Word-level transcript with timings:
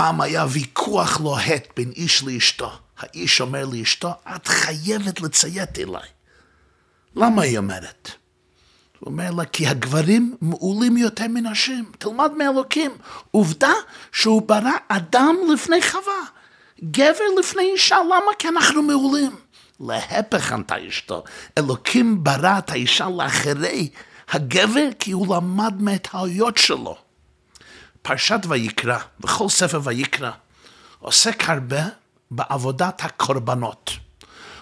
פעם 0.00 0.20
היה 0.20 0.46
ויכוח 0.48 1.20
לוהט 1.20 1.68
בין 1.76 1.92
איש 1.96 2.22
לאשתו. 2.22 2.70
האיש 2.98 3.40
אומר 3.40 3.66
לאשתו, 3.72 4.10
את 4.36 4.46
חייבת 4.46 5.20
לציית 5.20 5.78
אליי. 5.78 6.08
למה 7.16 7.42
היא 7.42 7.58
אומרת? 7.58 8.10
הוא 8.98 9.10
אומר 9.10 9.30
לה, 9.30 9.44
כי 9.44 9.66
הגברים 9.66 10.36
מעולים 10.40 10.96
יותר 10.96 11.28
מנשים. 11.28 11.84
תלמד 11.98 12.32
מאלוקים. 12.38 12.90
עובדה 13.30 13.72
שהוא 14.12 14.42
ברא 14.42 14.72
אדם 14.88 15.36
לפני 15.52 15.82
חווה. 15.82 16.22
גבר 16.84 17.24
לפני 17.38 17.62
אישה, 17.62 17.96
למה? 18.06 18.32
כי 18.38 18.48
אנחנו 18.48 18.82
מעולים. 18.82 19.36
להפך 19.80 20.52
ענתה 20.52 20.88
אשתו, 20.88 21.24
אלוקים 21.58 22.24
ברא 22.24 22.58
את 22.58 22.70
האישה 22.70 23.08
לאחרי 23.08 23.88
הגבר 24.30 24.88
כי 24.98 25.12
הוא 25.12 25.36
למד 25.36 25.82
מהטעויות 25.82 26.58
שלו. 26.58 27.09
פרשת 28.02 28.40
ויקרא, 28.48 28.98
וכל 29.20 29.48
ספר 29.48 29.80
ויקרא, 29.84 30.30
עוסק 30.98 31.48
הרבה 31.48 31.82
בעבודת 32.30 33.04
הקורבנות. 33.04 33.90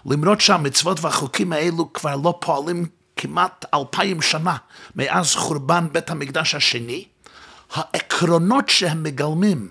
למרות 0.06 0.40
שהמצוות 0.40 1.00
והחוקים 1.00 1.52
האלו 1.52 1.92
כבר 1.92 2.16
לא 2.16 2.38
פועלים 2.40 2.86
כמעט 3.16 3.64
אלפיים 3.74 4.22
שנה 4.22 4.56
מאז 4.96 5.34
חורבן 5.34 5.86
בית 5.92 6.10
המקדש 6.10 6.54
השני, 6.54 7.04
העקרונות 7.72 8.68
שהם 8.68 9.02
מגלמים 9.02 9.68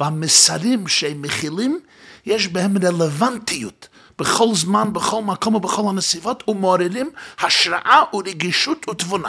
והמסרים 0.00 0.88
שהם 0.88 1.22
מכילים, 1.22 1.80
יש 2.26 2.48
בהם 2.48 2.74
רלוונטיות 2.84 3.88
בכל 4.18 4.54
זמן, 4.54 4.92
בכל 4.92 5.22
מקום 5.22 5.54
ובכל 5.54 5.82
הנסיבות, 5.88 6.48
ומעוררים 6.48 7.10
השראה 7.40 8.02
ורגישות 8.14 8.88
ותבונה. 8.88 9.28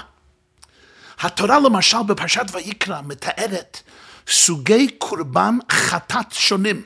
התורה 1.19 1.59
למשל 1.59 2.03
בפרשת 2.07 2.45
ויקרא 2.51 3.01
מתארת 3.01 3.79
סוגי 4.27 4.87
קורבן 4.97 5.57
חטאת 5.71 6.31
שונים, 6.31 6.81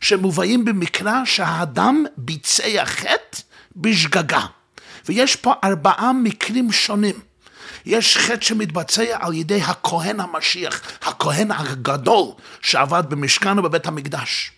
שמובאים 0.00 0.64
במקרא 0.64 1.24
שהאדם 1.24 2.04
ביצע 2.16 2.84
חטא 2.84 3.38
בשגגה. 3.76 4.40
ויש 5.08 5.36
פה 5.36 5.54
ארבעה 5.64 6.12
מקרים 6.12 6.72
שונים. 6.72 7.20
יש 7.86 8.16
חטא 8.16 8.40
שמתבצע 8.40 9.04
על 9.20 9.34
ידי 9.34 9.62
הכהן 9.62 10.20
המשיח, 10.20 10.80
הכהן 11.02 11.50
הגדול 11.50 12.26
שעבד 12.62 13.02
במשכן 13.08 13.58
ובבית 13.58 13.86
המקדש. 13.86 14.52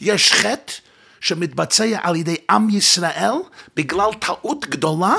יש 0.00 0.32
חטא 0.32 0.72
שמתבצע 1.20 1.84
על 2.02 2.16
ידי 2.16 2.36
עם 2.50 2.68
ישראל 2.70 3.34
בגלל 3.76 4.10
טעות 4.20 4.66
גדולה 4.66 5.14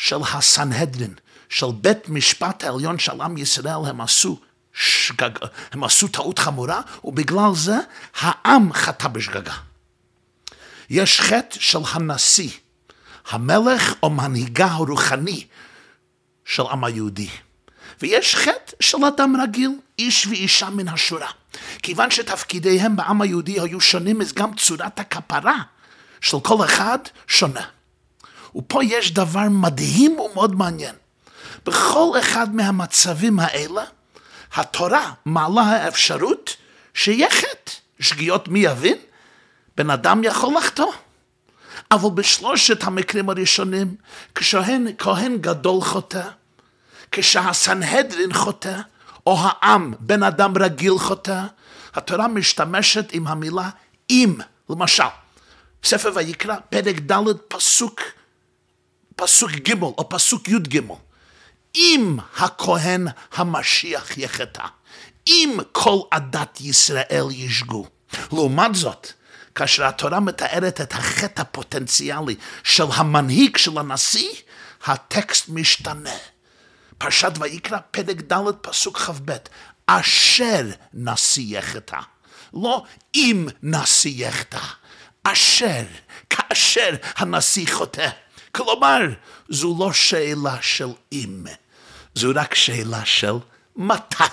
של 0.00 0.16
הסנהדרין, 0.32 1.14
של 1.48 1.66
בית 1.80 2.08
משפט 2.08 2.64
העליון 2.64 2.98
של 2.98 3.20
עם 3.20 3.36
ישראל, 3.36 3.86
הם 3.86 4.00
עשו 4.00 4.40
שגג, 4.72 5.30
הם 5.72 5.84
עשו 5.84 6.08
טעות 6.08 6.38
חמורה, 6.38 6.80
ובגלל 7.04 7.54
זה 7.54 7.76
העם 8.20 8.72
חטא 8.72 9.08
בשגגה. 9.08 9.54
יש 10.90 11.20
חטא 11.20 11.56
של 11.60 11.78
הנשיא, 11.92 12.50
המלך 13.30 13.94
או 14.02 14.10
מנהיגה 14.10 14.66
הרוחני 14.66 15.46
של 16.44 16.62
עם 16.70 16.84
היהודי. 16.84 17.28
ויש 18.02 18.36
חטא 18.36 18.72
של 18.80 19.04
אדם 19.04 19.36
רגיל, 19.42 19.70
איש 19.98 20.26
ואישה 20.26 20.70
מן 20.70 20.88
השורה. 20.88 21.30
כיוון 21.82 22.10
שתפקידיהם 22.10 22.96
בעם 22.96 23.22
היהודי 23.22 23.60
היו 23.60 23.80
שונים, 23.80 24.20
אז 24.20 24.32
גם 24.32 24.54
צורת 24.54 25.00
הכפרה 25.00 25.56
של 26.20 26.40
כל 26.42 26.64
אחד 26.64 26.98
שונה. 27.26 27.79
ופה 28.56 28.84
יש 28.84 29.14
דבר 29.14 29.48
מדהים 29.50 30.20
ומאוד 30.20 30.54
מעניין. 30.54 30.94
בכל 31.66 32.12
אחד 32.20 32.54
מהמצבים 32.54 33.40
האלה, 33.40 33.84
התורה 34.54 35.12
מעלה 35.24 35.62
האפשרות 35.62 36.56
שיהיה 36.94 37.30
חטא. 37.30 37.72
שגיאות 38.00 38.48
מי 38.48 38.58
יבין? 38.58 38.96
בן 39.76 39.90
אדם 39.90 40.24
יכול 40.24 40.54
לחטוא. 40.58 40.92
אבל 41.90 42.10
בשלושת 42.14 42.84
המקרים 42.84 43.30
הראשונים, 43.30 43.94
כשכהן 44.34 45.36
גדול 45.40 45.80
חוטא, 45.80 46.22
כשהסנהדרין 47.12 48.32
חוטא, 48.32 48.80
או 49.26 49.38
העם, 49.40 49.94
בן 50.00 50.22
אדם 50.22 50.52
רגיל 50.58 50.98
חוטא, 50.98 51.42
התורה 51.94 52.28
משתמשת 52.28 53.12
עם 53.12 53.26
המילה 53.26 53.70
אם, 54.10 54.34
למשל, 54.70 55.04
ספר 55.84 56.10
ויקרא, 56.14 56.56
פרק 56.70 56.96
ד', 57.00 57.32
פסוק, 57.48 58.00
פסוק 59.20 59.50
ג' 59.50 59.82
או 59.82 60.08
פסוק 60.08 60.48
י"ג. 60.48 60.80
אם 61.74 62.16
הכהן 62.36 63.06
המשיח 63.32 64.18
יחטא, 64.18 64.64
אם 65.26 65.58
כל 65.72 65.98
עדת 66.10 66.60
ישראל 66.60 67.26
ישגו. 67.30 67.86
לעומת 68.32 68.74
זאת, 68.74 69.12
כאשר 69.54 69.86
התורה 69.86 70.20
מתארת 70.20 70.80
את 70.80 70.92
החטא 70.92 71.42
הפוטנציאלי 71.42 72.36
של 72.64 72.84
המנהיג 72.92 73.56
של 73.56 73.78
הנשיא, 73.78 74.30
הטקסט 74.84 75.48
משתנה. 75.48 76.16
פרשת 76.98 77.32
ויקרא, 77.40 77.78
פרק 77.90 78.32
ד', 78.32 78.50
פסוק 78.60 78.98
כ"ב, 78.98 79.32
אשר 79.86 80.66
נשיא 80.94 81.58
יחטא. 81.58 82.00
לא 82.54 82.84
אם 83.14 83.48
נשיא 83.62 84.26
יחטא, 84.26 84.60
אשר, 85.24 85.84
כאשר 86.30 86.94
הנשיא 87.16 87.66
חוטא. 87.72 88.08
כלומר, 88.52 89.00
זו 89.48 89.76
לא 89.78 89.92
שאלה 89.92 90.56
של 90.60 90.88
אם, 91.12 91.44
זו 92.14 92.28
רק 92.34 92.54
שאלה 92.54 93.04
של 93.04 93.34
מתי. 93.76 94.24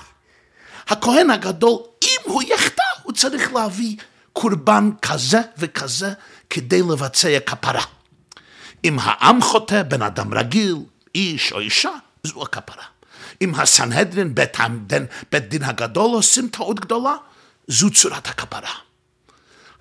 הכהן 0.88 1.29
הגדול, 1.29 1.79
אם 2.03 2.19
הוא 2.23 2.44
יחטא, 2.44 2.83
הוא 3.03 3.13
צריך 3.13 3.53
להביא 3.53 3.97
קורבן 4.33 4.89
כזה 5.01 5.41
וכזה 5.57 6.13
כדי 6.50 6.81
לבצע 6.81 7.39
כפרה. 7.45 7.83
אם 8.85 8.97
העם 9.01 9.41
חוטא, 9.41 9.83
בן 9.83 10.01
אדם 10.01 10.33
רגיל, 10.33 10.75
איש 11.16 11.51
או 11.51 11.59
אישה, 11.59 11.91
זו 12.23 12.44
הכפרה. 12.44 12.83
אם 13.41 13.56
הסנהדרין, 13.56 14.35
בית, 14.35 14.57
בית, 15.31 15.50
דין 15.50 15.63
הגדול, 15.63 16.11
עושים 16.16 16.47
טעות 16.47 16.79
גדולה, 16.79 17.16
זו 17.67 17.89
צורת 17.89 18.27
הכפרה. 18.27 18.73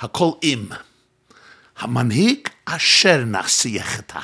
הכל 0.01 0.31
אם. 0.43 0.67
המנהיג 1.79 2.49
אשר 2.65 3.25
חטא. 3.81 4.21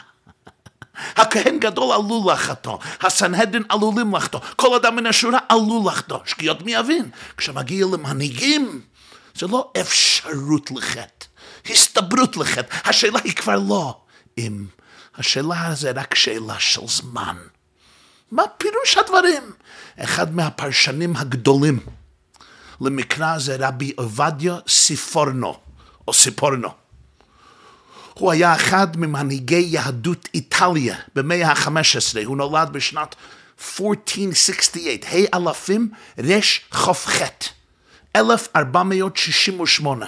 הכהן 1.16 1.58
גדול 1.58 1.92
עלול 1.92 2.32
לחטוא, 2.32 2.78
הסנהדרין 3.00 3.62
עלולים 3.68 4.14
לחטוא, 4.14 4.40
כל 4.56 4.76
אדם 4.76 4.96
מן 4.96 5.06
השורה 5.06 5.38
עלול 5.48 5.86
לחטוא. 5.86 6.18
שגיאות 6.24 6.62
מי 6.62 6.72
יבין? 6.72 7.10
כשמגיע 7.36 7.86
למנהיגים, 7.92 8.80
זה 9.34 9.46
לא 9.46 9.72
אפשרות 9.80 10.70
לחטא, 10.70 11.26
הסתברות 11.70 12.36
לחטא. 12.36 12.76
השאלה 12.88 13.18
היא 13.24 13.32
כבר 13.32 13.56
לא 13.68 14.00
אם, 14.38 14.66
השאלה 15.16 15.74
זה 15.74 15.90
רק 15.90 16.14
שאלה 16.14 16.60
של 16.60 16.86
זמן. 16.86 17.36
מה 18.30 18.42
פירוש 18.58 18.96
הדברים? 18.96 19.42
אחד 19.98 20.34
מהפרשנים 20.34 21.16
הגדולים 21.16 21.80
למקרא 22.80 23.38
זה 23.38 23.56
רבי 23.60 23.92
עובדיה 23.96 24.56
סיפורנו, 24.68 25.58
או 26.08 26.12
סיפורנו. 26.12 26.81
הוא 28.14 28.32
היה 28.32 28.54
אחד 28.54 28.96
ממנהיגי 28.96 29.66
יהדות 29.68 30.28
איטליה 30.34 30.96
במאה 31.14 31.50
ה-15, 31.50 32.24
הוא 32.24 32.36
נולד 32.36 32.70
בשנת 32.72 33.14
1468, 33.80 34.88
ה' 35.12 35.36
אלפים 35.36 35.88
רכ"ח, 36.18 37.22
1468, 38.16 40.06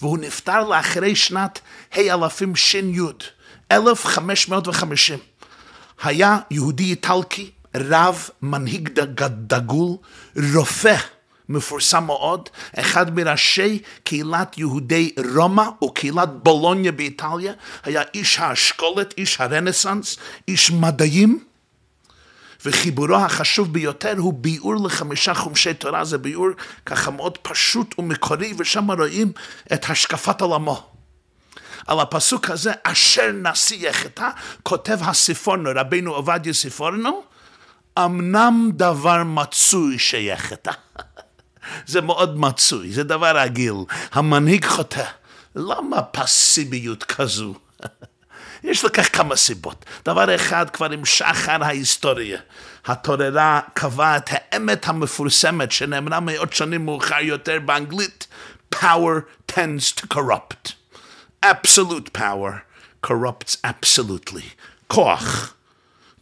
והוא 0.00 0.18
נפטר 0.18 0.68
לאחרי 0.68 1.16
שנת 1.16 1.60
ה' 1.92 2.14
אלפים 2.14 2.56
ש"י, 2.56 2.82
1550. 3.72 5.18
היה 6.02 6.38
יהודי 6.50 6.84
איטלקי, 6.84 7.50
רב, 7.74 8.28
מנהיג 8.42 8.88
דגול, 9.28 9.96
רופא 10.54 10.96
מפורסם 11.48 12.04
מאוד, 12.04 12.48
אחד 12.78 13.16
מראשי 13.16 13.82
קהילת 14.04 14.58
יהודי 14.58 15.14
רומא 15.34 15.64
וקהילת 15.84 16.28
בולוניה 16.42 16.92
באיטליה, 16.92 17.52
היה 17.84 18.02
איש 18.14 18.38
האשכולת, 18.38 19.14
איש 19.18 19.40
הרנסאנס, 19.40 20.16
איש 20.48 20.70
מדעים, 20.70 21.44
וחיבורו 22.64 23.16
החשוב 23.16 23.72
ביותר 23.72 24.14
הוא 24.18 24.34
ביאור 24.34 24.74
לחמישה 24.84 25.34
חומשי 25.34 25.74
תורה, 25.74 26.04
זה 26.04 26.18
ביאור 26.18 26.48
ככה 26.86 27.10
מאוד 27.10 27.38
פשוט 27.38 27.98
ומקורי, 27.98 28.52
ושם 28.58 28.90
רואים 28.90 29.32
את 29.72 29.90
השקפת 29.90 30.40
עולמו. 30.40 30.86
על 31.86 32.00
הפסוק 32.00 32.50
הזה, 32.50 32.72
אשר 32.82 33.32
נשיא 33.32 33.88
יחטא, 33.88 34.28
כותב 34.62 34.98
הסיפורנו, 35.00 35.70
רבינו 35.74 36.14
עובדיה 36.14 36.52
סיפורנו, 36.52 37.22
אמנם 37.98 38.70
דבר 38.74 39.24
מצוי 39.24 39.98
שיחטא. 39.98 40.72
זה 41.86 42.00
מאוד 42.00 42.38
מצוי, 42.38 42.92
זה 42.92 43.04
דבר 43.04 43.38
רגיל. 43.38 43.74
המנהיג 44.12 44.64
חוטא. 44.64 45.04
למה 45.56 46.02
פסיביות 46.02 47.04
כזו? 47.04 47.54
יש 48.64 48.84
לכך 48.84 49.16
כמה 49.16 49.36
סיבות. 49.36 49.84
דבר 50.04 50.34
אחד, 50.34 50.70
כבר 50.70 50.90
עם 50.90 51.04
שחר 51.04 51.64
ההיסטוריה, 51.64 52.38
התוררה 52.86 53.60
קבעה 53.74 54.16
את 54.16 54.30
האמת 54.30 54.88
המפורסמת 54.88 55.72
שנאמרה 55.72 56.20
מאות 56.20 56.52
שנים 56.52 56.84
מאוחר 56.84 57.20
יותר 57.20 57.58
באנגלית, 57.64 58.26
power 58.74 59.20
tends 59.52 60.00
to 60.00 60.06
corrupt. 60.14 60.72
absolute 61.44 62.18
power 62.18 62.62
corrupts 63.06 63.56
absolutely. 63.66 64.44
כוח 64.86 65.54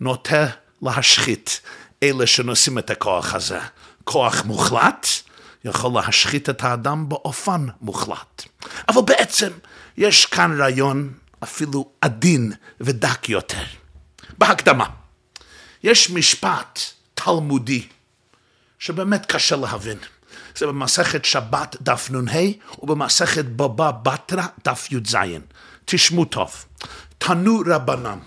נוטה 0.00 0.47
להשחית 0.82 1.61
אלה 2.02 2.26
שנושאים 2.26 2.79
את 2.79 2.90
הכוח 2.90 3.35
הזה. 3.35 3.58
כוח 4.05 4.44
מוחלט 4.44 5.06
יכול 5.64 5.93
להשחית 5.94 6.50
את 6.50 6.64
האדם 6.64 7.08
באופן 7.08 7.66
מוחלט. 7.81 8.43
אבל 8.88 9.02
בעצם 9.02 9.50
יש 9.96 10.26
כאן 10.26 10.61
רעיון 10.61 11.12
אפילו 11.43 11.90
עדין 12.00 12.52
ודק 12.81 13.28
יותר. 13.28 13.64
בהקדמה, 14.38 14.87
יש 15.82 16.11
משפט 16.11 16.81
תלמודי 17.14 17.88
שבאמת 18.78 19.26
קשה 19.26 19.56
להבין. 19.56 19.99
זה 20.56 20.66
במסכת 20.66 21.25
שבת 21.25 21.76
דף 21.81 22.11
נ"ה 22.11 22.40
ובמסכת 22.78 23.44
בבא 23.44 23.90
בתרא 23.90 24.46
דף 24.64 24.88
י"ז. 24.90 25.16
תשמעו 25.84 26.25
טוב. 26.25 26.64
תנו 27.19 27.62
רבנם. 27.66 28.19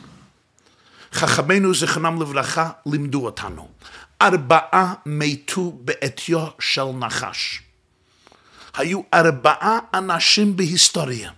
חכמינו 1.13 1.75
זיכרונם 1.75 2.21
לברכה 2.21 2.69
לימדו 2.85 3.25
אותנו. 3.25 3.67
ארבעה 4.21 4.93
מתו 5.05 5.77
בעטיו 5.81 6.47
של 6.59 6.83
נחש. 6.83 7.61
היו 8.77 9.01
ארבעה 9.13 9.79
אנשים 9.93 10.55
בהיסטוריה 10.55 11.31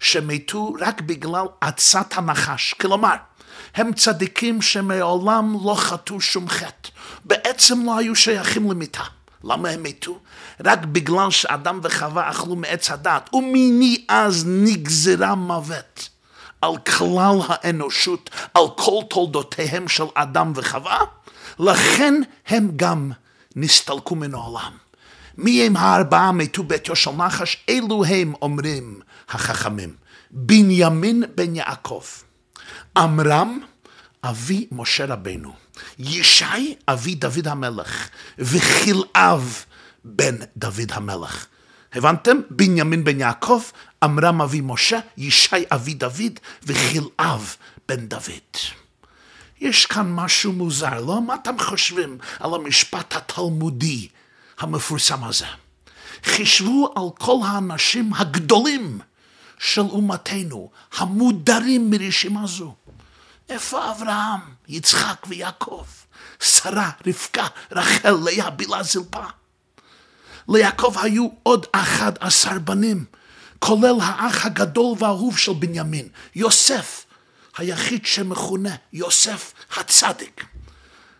שמתו 0.00 0.72
רק 0.80 1.00
בגלל 1.00 1.44
עצת 1.60 2.06
הנחש. 2.16 2.74
כלומר, 2.80 3.14
הם 3.74 3.92
צדיקים 3.92 4.62
שמעולם 4.62 5.56
לא 5.64 5.74
חטאו 5.74 6.20
שום 6.20 6.48
חטא. 6.48 6.88
בעצם 7.24 7.86
לא 7.86 7.98
היו 7.98 8.16
שייכים 8.16 8.70
למיתה. 8.70 9.04
למה 9.44 9.68
הם 9.68 9.82
מתו? 9.82 10.18
רק 10.64 10.78
בגלל 10.84 11.30
שאדם 11.30 11.80
וחווה 11.82 12.30
אכלו 12.30 12.56
מעץ 12.56 12.90
הדת, 12.90 13.30
ומיני 13.34 14.04
אז 14.08 14.44
נגזרה 14.48 15.34
מוות 15.34 16.08
על 16.60 16.76
כלל 16.76 17.38
האנושות, 17.48 18.30
על 18.54 18.64
כל 18.76 19.00
תולדותיהם 19.10 19.88
של 19.88 20.04
אדם 20.14 20.52
וחווה, 20.54 20.98
לכן 21.58 22.14
הם 22.46 22.70
גם 22.76 23.12
נסתלקו 23.56 24.14
מן 24.16 24.34
העולם. 24.34 24.72
מי 25.38 25.66
הם 25.66 25.76
הארבעה 25.76 26.32
מתו 26.32 26.62
ביתו 26.62 26.96
של 26.96 27.10
נחש? 27.10 27.64
אלו 27.68 28.04
הם 28.04 28.34
אומרים 28.42 29.00
החכמים. 29.28 29.94
בנימין 30.30 31.22
בן 31.34 31.56
יעקב, 31.56 32.02
עמרם 32.96 33.58
אבי 34.24 34.66
משה 34.72 35.06
רבנו, 35.06 35.52
ישי 35.98 36.74
אבי 36.88 37.14
דוד 37.14 37.48
המלך, 37.48 38.08
וכלאב 38.38 39.64
בן 40.04 40.36
דוד 40.56 40.92
המלך. 40.92 41.46
הבנתם? 41.92 42.36
בנימין 42.50 43.04
בן 43.04 43.20
יעקב, 43.20 43.62
עמרם 44.02 44.42
אבי 44.42 44.60
משה, 44.64 44.98
ישי 45.16 45.64
אבי 45.72 45.94
דוד, 45.94 46.38
וכלאב 46.62 47.56
בן 47.88 48.06
דוד. 48.06 48.56
יש 49.60 49.86
כאן 49.86 50.12
משהו 50.12 50.52
מוזר, 50.52 51.00
לא? 51.00 51.22
מה 51.22 51.34
אתם 51.34 51.58
חושבים 51.58 52.18
על 52.40 52.54
המשפט 52.54 53.16
התלמודי 53.16 54.08
המפורסם 54.58 55.24
הזה? 55.24 55.46
חישבו 56.24 56.92
על 56.96 57.04
כל 57.18 57.36
האנשים 57.46 58.14
הגדולים 58.14 58.98
של 59.58 59.80
אומתנו, 59.80 60.70
המודרים 60.96 61.90
מרשימה 61.90 62.46
זו. 62.46 62.74
איפה 63.48 63.90
אברהם, 63.90 64.40
יצחק 64.68 65.26
ויעקב, 65.28 65.84
שרה, 66.40 66.90
רבקה, 67.06 67.46
רחל, 67.72 68.16
לאה, 68.24 68.50
בילה, 68.50 68.82
זלפה? 68.82 69.24
ליעקב 70.50 70.94
היו 70.98 71.28
עוד 71.42 71.66
אחד 71.72 72.12
עשר 72.20 72.58
בנים, 72.58 73.04
כולל 73.58 73.96
האח 74.02 74.46
הגדול 74.46 74.96
והאהוב 74.98 75.38
של 75.38 75.52
בנימין, 75.52 76.08
יוסף, 76.34 77.06
היחיד 77.58 78.06
שמכונה 78.06 78.74
יוסף 78.92 79.52
הצדיק. 79.76 80.44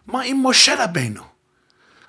מה 0.06 0.22
עם 0.22 0.46
משה 0.46 0.84
רבנו? 0.84 1.22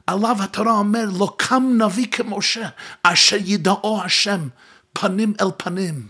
עליו 0.08 0.36
התורה 0.40 0.72
אומר, 0.72 1.06
לא 1.20 1.34
קם 1.38 1.64
נביא 1.78 2.08
כמשה, 2.12 2.70
אשר 3.04 3.38
ידעו 3.46 4.02
השם 4.04 4.48
פנים 4.94 5.34
אל 5.42 5.52
פנים. 5.58 6.08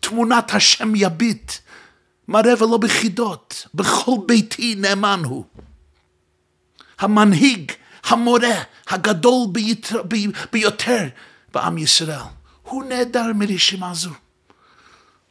תמונת 0.00 0.54
השם 0.54 0.92
יביט, 0.96 1.52
מראה 2.28 2.62
ולא 2.62 2.76
בחידות, 2.76 3.66
בכל 3.74 4.16
ביתי 4.26 4.74
נאמן 4.74 5.20
הוא. 5.24 5.44
המנהיג, 6.98 7.72
המורה, 8.04 8.62
הגדול 8.88 9.46
ביותר, 9.52 10.02
ביותר 10.52 11.08
בעם 11.54 11.78
ישראל, 11.78 12.18
הוא 12.62 12.84
נעדר 12.84 13.26
מרשימה 13.34 13.94
זו. 13.94 14.10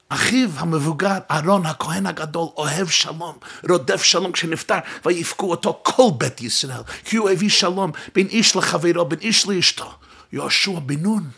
אחיו 0.10 0.50
המבוגר, 0.56 1.18
אהרון 1.32 1.66
הכהן 1.66 2.06
הגדול, 2.06 2.48
אוהב 2.58 2.88
שלום, 2.88 3.38
רודף 3.70 4.04
שלום 4.04 4.32
כשנפטר, 4.32 4.78
ויפקו 5.06 5.52
אותו 5.52 5.82
כל 5.84 6.10
בית 6.18 6.42
ישראל, 6.42 6.82
כי 7.06 7.18
הוא 7.18 7.30
הביא 7.30 7.50
שלום 7.50 7.92
בין 8.16 8.28
איש 8.28 8.56
לחברו, 8.56 9.06
בין 9.06 9.20
איש 9.20 9.48
לאשתו. 9.48 9.92
יהושע 10.34 10.80
בן 10.80 11.00
נון, 11.00 11.30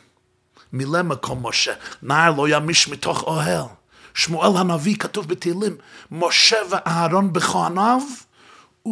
מילא 0.74 1.02
מקום 1.02 1.48
משה, 1.48 1.74
נער 2.02 2.32
לא 2.38 2.50
ימיש 2.50 2.88
מתוך 2.88 3.24
אוהל. 3.24 3.66
שמואל 4.14 4.58
הנביא 4.58 4.96
כתוב 4.96 5.28
בתהילים, 5.28 5.78
משה 6.12 6.58
ואהרון 6.70 7.34
בכהניו, 7.34 8.02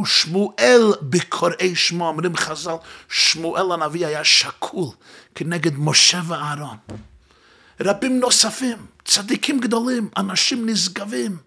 ושמואל 0.01 0.93
בקוראי 1.01 1.75
שמו, 1.75 2.07
אומרים 2.07 2.37
חז"ל, 2.37 2.75
שמואל 3.09 3.71
הנביא 3.71 4.07
היה 4.07 4.23
שקול 4.23 4.87
כנגד 5.35 5.71
משה 5.77 6.21
ואהרון. 6.27 6.77
רבים 7.79 8.19
נוספים, 8.19 8.77
צדיקים 9.05 9.59
גדולים, 9.59 10.09
אנשים 10.17 10.69
נשגבים, 10.69 11.37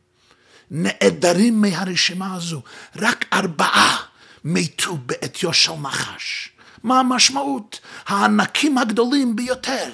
נעדרים 0.71 1.61
מהרשימה 1.61 2.35
הזו. 2.35 2.63
רק 2.97 3.25
ארבעה 3.33 3.97
מתו 4.45 4.97
בעטיו 4.97 5.53
של 5.53 5.73
נחש. 5.73 6.51
מה 6.83 7.01
המשמעות? 7.01 7.81
הענקים 8.07 8.79
הגדולים 8.79 9.37
ביותר 9.37 9.91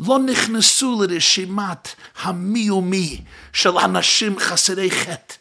לא 0.00 0.18
נכנסו 0.18 1.02
לרשימת 1.02 1.88
המי 2.22 2.70
ומי 2.70 3.20
של 3.52 3.78
אנשים 3.78 4.38
חסרי 4.38 4.90
חטא. 4.90 5.34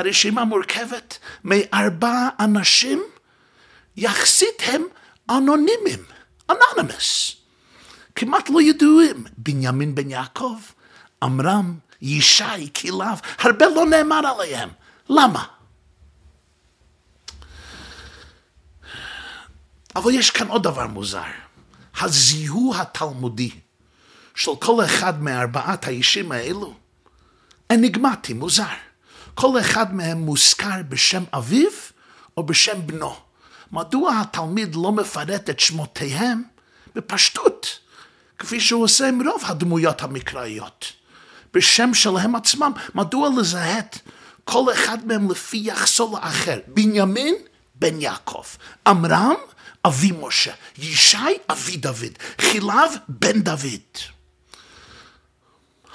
הרשימה 0.00 0.44
מורכבת 0.44 1.18
מארבעה 1.44 2.28
אנשים, 2.40 3.02
יחסית 3.96 4.62
הם 4.66 4.82
אנונימיים, 5.30 6.04
אנונימוס. 6.50 7.36
כמעט 8.14 8.50
לא 8.50 8.62
ידועים. 8.62 9.24
בנימין 9.38 9.94
בן 9.94 10.10
יעקב, 10.10 10.58
עמרם, 11.22 11.78
ישי, 12.02 12.72
כלאב, 12.76 13.20
הרבה 13.38 13.66
לא 13.68 13.86
נאמר 13.86 14.20
עליהם. 14.26 14.68
למה? 15.08 15.44
אבל 19.96 20.14
יש 20.14 20.30
כאן 20.30 20.48
עוד 20.48 20.62
דבר 20.62 20.86
מוזר. 20.86 21.22
הזיהוי 22.00 22.76
התלמודי 22.78 23.50
של 24.34 24.50
כל 24.60 24.84
אחד 24.84 25.22
מארבעת 25.22 25.86
האישים 25.86 26.32
האלו 26.32 26.74
אניגמטי, 27.70 28.32
מוזר. 28.32 28.64
כל 29.40 29.60
אחד 29.60 29.94
מהם 29.94 30.18
מוזכר 30.18 30.82
בשם 30.88 31.24
אביו 31.32 31.70
או 32.36 32.46
בשם 32.46 32.86
בנו. 32.86 33.14
מדוע 33.72 34.20
התלמיד 34.20 34.74
לא 34.74 34.92
מפרט 34.92 35.50
את 35.50 35.60
שמותיהם? 35.60 36.42
בפשטות. 36.94 37.78
כפי 38.38 38.60
שהוא 38.60 38.84
עושה 38.84 39.08
עם 39.08 39.28
רוב 39.28 39.42
הדמויות 39.46 40.02
המקראיות. 40.02 40.92
בשם 41.54 41.94
שלהם 41.94 42.34
עצמם, 42.36 42.72
מדוע 42.94 43.28
לזהת 43.38 43.98
כל 44.44 44.72
אחד 44.72 45.06
מהם 45.06 45.30
לפי 45.30 45.60
יחסו 45.64 46.16
לאחר? 46.16 46.58
בנימין 46.66 47.34
בן 47.74 48.00
יעקב, 48.00 48.44
עמרם 48.86 49.36
אבי 49.86 50.12
משה, 50.20 50.52
ישי 50.78 51.16
אבי 51.50 51.76
דוד, 51.76 52.12
חילב 52.40 52.90
בן 53.08 53.40
דוד. 53.42 53.98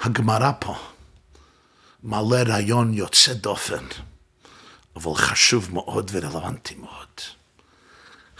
הגמרא 0.00 0.50
פה 0.58 0.76
מעלה 2.06 2.42
רעיון 2.42 2.94
יוצא 2.94 3.32
דופן, 3.32 3.84
אבל 4.96 5.14
חשוב 5.14 5.74
מאוד 5.74 6.10
ורלוונטי 6.14 6.74
מאוד. 6.74 7.20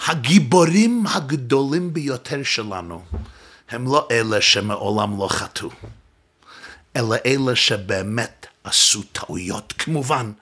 הגיבורים 0.06 1.04
הגדולים 1.06 1.92
ביותר 1.92 2.42
שלנו 2.42 3.04
הם 3.68 3.87
לא 3.87 4.08
אלה 4.11 4.40
שמעולם 4.40 5.18
לא 5.18 5.28
חטאו, 5.28 5.70
אלא 6.96 7.16
אלה 7.26 7.56
שבאמת 7.56 8.46
עשו 8.64 9.02
טעויות, 9.12 9.75
כמובן, 9.78 10.32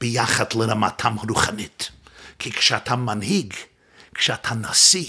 ביחד 0.00 0.52
לרמתם 0.54 1.16
הרוחנית. 1.18 1.90
כי 2.38 2.52
כשאתה 2.52 2.96
מנהיג, 2.96 3.54
כשאתה 4.14 4.54
נשיא, 4.54 5.06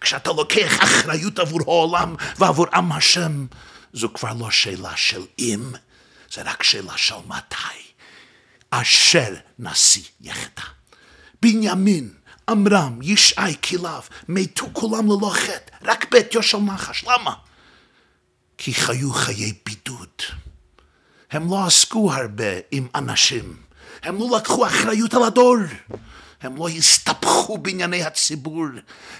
כשאתה 0.00 0.32
לוקח 0.32 0.84
אחריות 0.84 1.38
עבור 1.38 1.60
העולם 1.66 2.14
ועבור 2.38 2.66
עם 2.74 2.92
השם, 2.92 3.46
זו 3.92 4.08
כבר 4.14 4.32
לא 4.38 4.50
שאלה 4.50 4.96
של 4.96 5.22
אם, 5.38 5.60
זה 6.32 6.42
רק 6.42 6.62
שאלה 6.62 6.98
של 6.98 7.14
מתי. 7.26 7.82
אשר 8.70 9.34
נשיא 9.58 10.02
יחדה. 10.20 10.62
בנימין, 11.42 12.14
עמרם, 12.48 12.98
ישי, 13.02 13.34
כליו, 13.68 14.02
מתו 14.28 14.66
כולם 14.72 15.06
ללא 15.06 15.30
חטא, 15.34 15.76
רק 15.82 16.10
בעטיו 16.10 16.42
של 16.42 16.58
נחש. 16.58 17.04
למה? 17.04 17.34
כי 18.58 18.74
חיו 18.74 19.12
חיי 19.12 19.52
בידוד. 19.66 20.22
הם 21.30 21.50
לא 21.50 21.66
עסקו 21.66 22.12
הרבה 22.12 22.52
עם 22.70 22.88
אנשים, 22.94 23.56
הם 24.02 24.18
לא 24.18 24.36
לקחו 24.36 24.66
אחריות 24.66 25.14
על 25.14 25.22
הדור. 25.22 25.56
הם 26.42 26.56
לא 26.56 26.68
הסתבכו 26.68 27.58
בענייני 27.58 28.04
הציבור, 28.04 28.66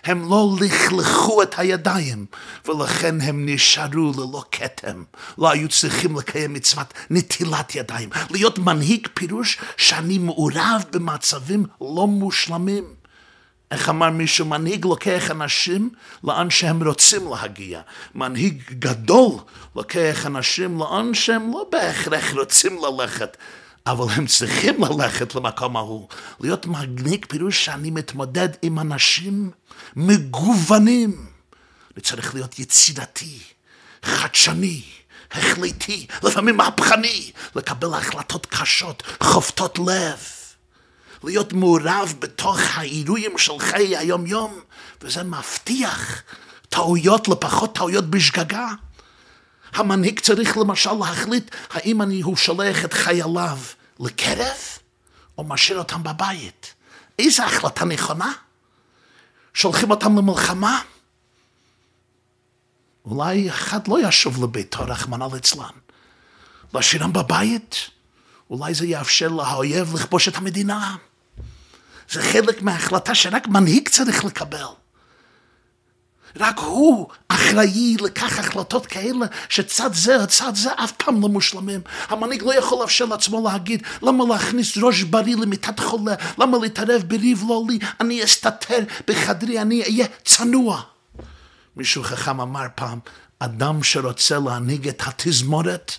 הם 0.04 0.30
לא 0.30 0.48
לכלכו 0.60 1.42
את 1.42 1.54
הידיים, 1.58 2.26
ולכן 2.66 3.20
הם 3.20 3.48
נשארו 3.48 4.12
ללא 4.16 4.44
כתם. 4.52 5.04
לא 5.38 5.50
היו 5.50 5.68
צריכים 5.68 6.16
לקיים 6.16 6.52
מצוות 6.52 6.94
נטילת 7.10 7.74
ידיים. 7.74 8.08
להיות 8.30 8.58
מנהיג 8.58 9.08
פירוש 9.14 9.58
שאני 9.76 10.18
מעורב 10.18 10.84
במצבים 10.92 11.66
לא 11.80 12.06
מושלמים. 12.06 12.84
איך 13.70 13.88
אמר 13.88 14.10
מישהו? 14.10 14.46
מנהיג 14.46 14.84
לוקח 14.84 15.30
אנשים 15.30 15.90
לאן 16.24 16.50
שהם 16.50 16.82
רוצים 16.82 17.28
להגיע. 17.32 17.80
מנהיג 18.14 18.62
גדול 18.70 19.32
לוקח 19.76 20.26
אנשים 20.26 20.78
לאן 20.78 21.14
שהם 21.14 21.50
לא 21.52 21.66
בהכרח 21.72 22.34
רוצים 22.34 22.78
ללכת. 22.84 23.36
אבל 23.86 24.04
הם 24.10 24.26
צריכים 24.26 24.84
ללכת 24.84 25.34
למקום 25.34 25.76
ההוא. 25.76 26.08
להיות 26.40 26.66
מנהיג 26.66 27.26
פירוש 27.26 27.64
שאני 27.64 27.90
מתמודד 27.90 28.48
עם 28.62 28.78
אנשים 28.78 29.50
מגוונים. 29.96 31.26
אני 31.94 32.02
צריך 32.02 32.34
להיות 32.34 32.58
יצירתי, 32.58 33.38
חדשני, 34.04 34.82
החלטי, 35.32 36.06
לפעמים 36.22 36.56
מהפכני, 36.56 37.32
לקבל 37.56 37.94
החלטות 37.94 38.46
קשות, 38.46 39.02
חופתות 39.22 39.78
לב. 39.78 40.18
להיות 41.24 41.52
מעורב 41.52 42.14
בתוך 42.18 42.58
האירועים 42.74 43.38
של 43.38 43.58
חיי 43.58 43.96
היום-יום, 43.96 44.60
וזה 45.02 45.22
מבטיח 45.22 46.22
טעויות 46.68 47.28
לפחות 47.28 47.74
טעויות 47.74 48.10
בשגגה. 48.10 48.66
המנהיג 49.74 50.20
צריך 50.20 50.56
למשל 50.56 50.92
להחליט 50.92 51.54
האם 51.70 52.02
אני, 52.02 52.20
הוא 52.20 52.36
שולח 52.36 52.84
את 52.84 52.92
חייליו 52.92 53.58
לקרב 54.00 54.58
או 55.38 55.44
משאיר 55.44 55.78
אותם 55.78 56.02
בבית. 56.02 56.74
איזו 57.18 57.42
החלטה 57.42 57.84
נכונה? 57.84 58.32
שולחים 59.54 59.90
אותם 59.90 60.18
למלחמה? 60.18 60.80
אולי 63.04 63.50
אחד 63.50 63.88
לא 63.88 64.08
ישוב 64.08 64.44
לביתו, 64.44 64.84
רחמנא 64.84 65.26
ליצלן. 65.32 65.70
להשאירם 66.74 67.12
בבית? 67.12 67.90
אולי 68.50 68.74
זה 68.74 68.86
יאפשר 68.86 69.28
לאויב 69.28 69.94
לכבוש 69.94 70.28
את 70.28 70.36
המדינה. 70.36 70.96
זה 72.10 72.22
חלק 72.22 72.62
מההחלטה 72.62 73.14
שרק 73.14 73.48
מנהיג 73.48 73.88
צריך 73.88 74.24
לקבל. 74.24 74.66
רק 76.36 76.58
הוא 76.58 77.08
אחראי 77.28 77.96
לקח 78.00 78.38
החלטות 78.38 78.86
כאלה 78.86 79.26
שצד 79.48 79.90
זה 79.92 80.22
או 80.22 80.26
צד 80.26 80.54
זה 80.54 80.70
אף 80.84 80.92
פעם 80.92 81.22
לא 81.22 81.28
מושלמים. 81.28 81.80
המנהיג 82.08 82.42
לא 82.42 82.54
יכול 82.54 82.78
לאפשר 82.80 83.04
לעצמו 83.04 83.48
להגיד 83.48 83.82
למה 84.02 84.24
להכניס 84.28 84.78
ראש 84.78 85.02
בריא 85.02 85.36
למיטת 85.36 85.80
חולה, 85.80 86.14
למה 86.38 86.58
להתערב 86.58 87.02
בריב 87.06 87.44
לא 87.48 87.64
לי, 87.68 87.78
אני 88.00 88.24
אסתתר 88.24 88.78
בחדרי, 89.08 89.60
אני 89.60 89.82
אהיה 89.82 90.06
צנוע. 90.24 90.82
מישהו 91.76 92.02
חכם 92.02 92.40
אמר 92.40 92.66
פעם, 92.74 92.98
אדם 93.38 93.82
שרוצה 93.82 94.38
להנהיג 94.38 94.88
את 94.88 95.02
התזמורת 95.06 95.92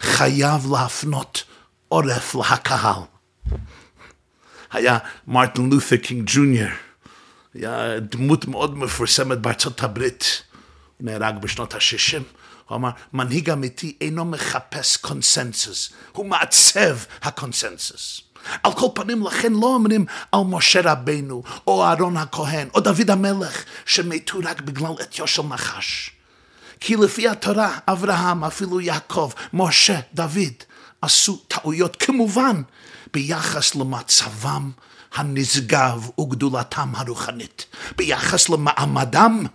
חייב 0.00 0.72
להפנות 0.72 1.44
עורף 1.88 2.34
לקהל. 2.34 3.02
היה 4.72 4.98
מרטין 5.26 5.70
לותר 5.70 5.96
קינג 5.96 6.22
ג'וניור. 6.26 6.91
היה 7.54 8.00
דמות 8.00 8.48
מאוד 8.48 8.78
מפורסמת 8.78 9.38
בארצות 9.38 9.82
הברית, 9.82 10.42
נהרג 11.00 11.38
בשנות 11.38 11.74
ה-60. 11.74 12.22
הוא 12.68 12.76
אמר, 12.76 12.90
מנהיג 13.12 13.50
אמיתי 13.50 13.96
אינו 14.00 14.24
מחפש 14.24 14.96
קונסנזוס, 14.96 15.92
הוא 16.12 16.26
מעצב 16.26 16.96
הקונסנזוס. 17.22 18.20
על 18.62 18.72
כל 18.72 18.86
פנים, 18.94 19.26
לכן 19.26 19.52
לא 19.52 19.66
אומרים 19.66 20.06
על 20.32 20.40
משה 20.46 20.80
רבנו, 20.84 21.42
או 21.66 21.84
אהרון 21.84 22.16
הכהן, 22.16 22.68
או 22.74 22.80
דוד 22.80 23.10
המלך, 23.10 23.64
שמתו 23.86 24.38
רק 24.44 24.60
בגלל 24.60 24.92
עטיו 25.00 25.26
של 25.26 25.42
נחש. 25.42 26.10
כי 26.80 26.96
לפי 26.96 27.28
התורה, 27.28 27.78
אברהם, 27.88 28.44
אפילו 28.44 28.80
יעקב, 28.80 29.30
משה, 29.52 30.00
דוד, 30.14 30.54
עשו 31.02 31.36
טעויות, 31.48 31.96
כמובן, 31.96 32.62
ביחס 33.12 33.74
למצבם 33.74 34.70
הנשגב 35.14 36.20
וגדולתם 36.20 36.92
הרוחנית. 36.96 37.66
ביחס 37.96 38.48
למעמדם 38.48 39.46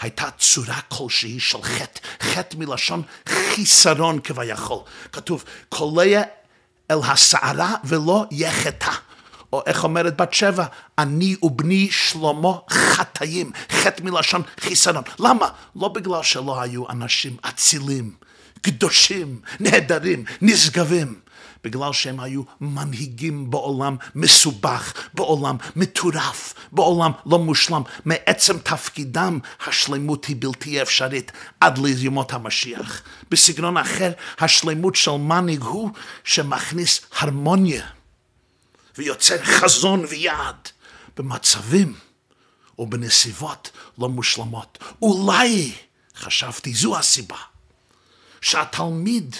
הייתה 0.00 0.30
צורה 0.38 0.80
כלשהי 0.88 1.40
של 1.40 1.62
חטא, 1.62 2.00
חטא 2.20 2.56
מלשון 2.56 3.02
חיסרון 3.28 4.18
כביכול. 4.24 4.78
כתוב, 5.12 5.44
קולע 5.68 6.22
אל 6.90 6.98
הסערה 7.04 7.74
ולא 7.84 8.24
יחטא. 8.30 8.92
או 9.52 9.62
איך 9.66 9.84
אומרת 9.84 10.16
בת 10.16 10.34
שבע, 10.34 10.64
אני 10.98 11.36
ובני 11.42 11.88
שלמה 11.90 12.52
חטאים, 12.70 13.50
חטא 13.70 14.02
מלשון 14.02 14.42
חיסרון. 14.60 15.02
למה? 15.18 15.48
לא 15.76 15.88
בגלל 15.88 16.22
שלא 16.22 16.60
היו 16.60 16.90
אנשים 16.90 17.36
אצילים, 17.48 18.14
קדושים, 18.60 19.40
נהדרים, 19.60 20.24
נשגבים. 20.42 21.20
בגלל 21.64 21.92
שהם 21.92 22.20
היו 22.20 22.42
מנהיגים 22.60 23.50
בעולם 23.50 23.96
מסובך, 24.14 24.92
בעולם 25.14 25.56
מטורף, 25.76 26.54
בעולם 26.72 27.12
לא 27.26 27.38
מושלם. 27.38 27.82
מעצם 28.04 28.58
תפקידם 28.58 29.38
השלמות 29.66 30.24
היא 30.24 30.36
בלתי 30.38 30.82
אפשרית 30.82 31.32
עד 31.60 31.78
לימות 31.78 32.32
המשיח. 32.32 33.02
בסגנון 33.30 33.76
אחר, 33.76 34.12
השלמות 34.38 34.94
של 34.94 35.10
מנהיג 35.10 35.62
הוא 35.62 35.90
שמכניס 36.24 37.00
הרמוניה 37.18 37.86
ויוצר 38.98 39.44
חזון 39.44 40.04
ויעד 40.08 40.68
במצבים 41.16 41.94
או 42.78 42.86
בנסיבות 42.86 43.70
לא 43.98 44.08
מושלמות. 44.08 44.78
אולי, 45.02 45.72
חשבתי, 46.16 46.74
זו 46.74 46.98
הסיבה, 46.98 47.36
שהתלמיד 48.40 49.36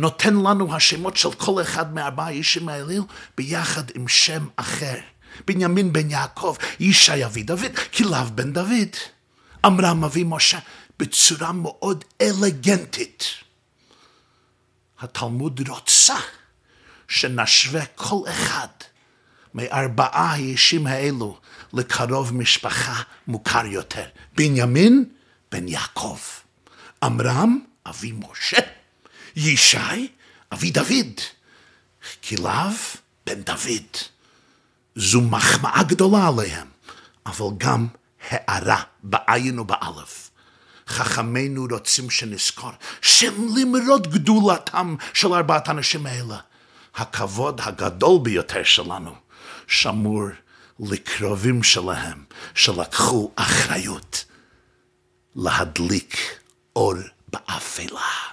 נותן 0.00 0.34
לנו 0.34 0.74
השמות 0.74 1.16
של 1.16 1.32
כל 1.32 1.62
אחד 1.62 1.94
מארבעה 1.94 2.28
אישים 2.28 2.68
האלו 2.68 3.06
ביחד 3.36 3.82
עם 3.94 4.08
שם 4.08 4.46
אחר. 4.56 4.94
בנימין 5.46 5.92
בן 5.92 6.10
יעקב, 6.10 6.56
ישי 6.80 7.24
אבי 7.24 7.42
דוד, 7.42 7.76
כליו 7.96 8.28
בן 8.34 8.52
דוד. 8.52 8.96
עמרם 9.64 10.04
אבי 10.04 10.24
משה, 10.26 10.58
בצורה 10.98 11.52
מאוד 11.52 12.04
אלגנטית. 12.20 13.24
התלמוד 15.00 15.68
רוצה 15.68 16.16
שנשווה 17.08 17.86
כל 17.86 18.22
אחד 18.28 18.68
מארבעה 19.54 20.32
האישים 20.32 20.86
האלו 20.86 21.38
לקרוב 21.72 22.34
משפחה 22.34 23.02
מוכר 23.26 23.66
יותר. 23.66 24.04
בנימין 24.36 25.04
בן 25.52 25.68
יעקב, 25.68 26.18
עמרם 27.02 27.58
אבי 27.86 28.12
משה. 28.12 28.79
ישי, 29.36 30.08
אבי 30.52 30.70
דוד, 30.70 31.20
כליו 32.28 32.72
בן 33.26 33.42
דוד. 33.42 33.96
זו 34.96 35.20
מחמאה 35.20 35.82
גדולה 35.82 36.28
עליהם, 36.28 36.68
אבל 37.26 37.46
גם 37.58 37.86
הערה 38.30 38.82
בעין 39.02 39.58
ובאלף. 39.58 40.30
חכמינו 40.86 41.66
רוצים 41.70 42.10
שנזכור 42.10 42.70
שלמרות 43.02 44.06
גדולתם 44.06 44.96
של 45.14 45.32
ארבעת 45.32 45.68
האנשים 45.68 46.06
האלה, 46.06 46.38
הכבוד 46.94 47.60
הגדול 47.64 48.20
ביותר 48.22 48.64
שלנו 48.64 49.14
שמור 49.66 50.24
לקרובים 50.80 51.62
שלהם 51.62 52.24
שלקחו 52.54 53.30
אחריות 53.36 54.24
להדליק 55.36 56.16
אור 56.76 56.94
באפלה. 57.28 58.29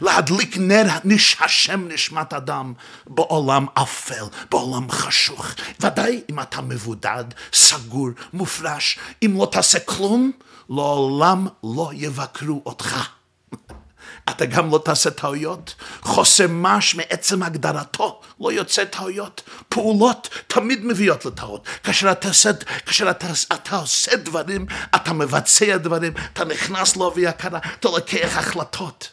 להדליק 0.00 0.56
נר 0.58 0.86
נש 1.04 1.36
השם 1.40 1.88
נשמת 1.88 2.32
אדם 2.32 2.72
בעולם 3.06 3.66
אפל, 3.74 4.24
בעולם 4.50 4.90
חשוך. 4.90 5.46
ודאי 5.80 6.20
אם 6.30 6.40
אתה 6.40 6.60
מבודד, 6.60 7.24
סגור, 7.52 8.08
מופרש, 8.32 8.98
אם 9.24 9.34
לא 9.38 9.48
תעשה 9.52 9.80
כלום, 9.80 10.30
לעולם 10.70 11.46
לא 11.64 11.90
יבקרו 11.94 12.62
אותך. 12.66 13.08
אתה 14.30 14.46
גם 14.46 14.70
לא 14.70 14.80
תעשה 14.84 15.10
טעויות. 15.10 15.74
חוסר 16.02 16.46
מש 16.48 16.94
מעצם 16.94 17.42
הגדרתו 17.42 18.20
לא 18.40 18.52
יוצא 18.52 18.84
טעויות. 18.84 19.42
פעולות 19.68 20.28
תמיד 20.46 20.84
מביאות 20.84 21.24
לטעות. 21.24 21.66
כאשר 21.84 22.12
אתה 22.12 22.28
עושה, 22.28 22.50
כאשר 22.86 23.10
אתה, 23.10 23.26
אתה 23.52 23.76
עושה 23.76 24.16
דברים, 24.16 24.66
אתה 24.94 25.12
מבצע 25.12 25.76
דברים, 25.76 26.12
אתה 26.32 26.44
נכנס 26.44 26.96
לעובי 26.96 27.26
הקרה, 27.26 27.58
אתה 27.80 27.88
לוקח 27.88 28.36
החלטות. 28.36 29.08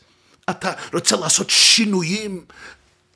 אתה 0.50 0.72
רוצה 0.94 1.16
לעשות 1.16 1.50
שינויים, 1.50 2.46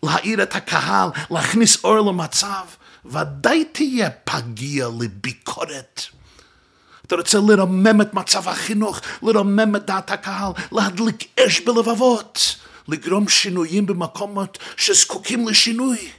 להעיר 0.03 0.44
את 0.44 0.55
הקהל, 0.55 1.10
להכניס 1.32 1.84
אור 1.84 2.00
למצב, 2.00 2.65
ודאי 3.05 3.65
תהיה 3.65 4.10
פגיע 4.10 4.88
לביקורת. 5.00 6.01
אתה 7.08 7.15
רוצה 7.15 7.38
לרומם 7.48 8.01
את 8.01 8.13
מצב 8.13 8.50
החינוך, 8.50 9.01
לרומם 9.24 9.75
את 9.75 9.86
דעת 9.86 10.12
הקהל, 10.12 10.51
להדליק 10.72 11.39
אש 11.39 11.60
בלבבות, 11.60 12.55
לגרום 12.88 13.29
שינויים 13.29 13.86
במקומות 13.86 14.58
שזקוקים 14.77 15.48
לשינוי. 15.48 16.10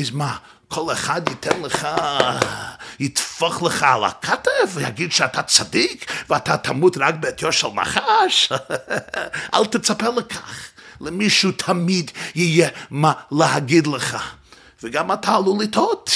אז 0.00 0.10
מה, 0.10 0.36
כל 0.68 0.92
אחד 0.92 1.28
ייתן 1.28 1.62
לך, 1.62 1.88
יטפוח 3.00 3.62
לך 3.62 3.82
על 3.82 4.04
הכתף 4.04 4.70
ויגיד 4.74 5.12
שאתה 5.12 5.42
צדיק 5.42 6.12
ואתה 6.28 6.56
תמות 6.56 6.96
רק 6.98 7.14
בעטיו 7.14 7.52
של 7.52 7.68
נחש? 7.68 8.52
אל 9.54 9.66
תצפה 9.66 10.08
לכך. 10.08 10.70
למישהו 11.00 11.52
תמיד 11.52 12.10
יהיה 12.34 12.68
מה 12.90 13.12
להגיד 13.30 13.86
לך, 13.86 14.34
וגם 14.82 15.12
אתה 15.12 15.34
עלול 15.34 15.62
לטעות. 15.62 16.10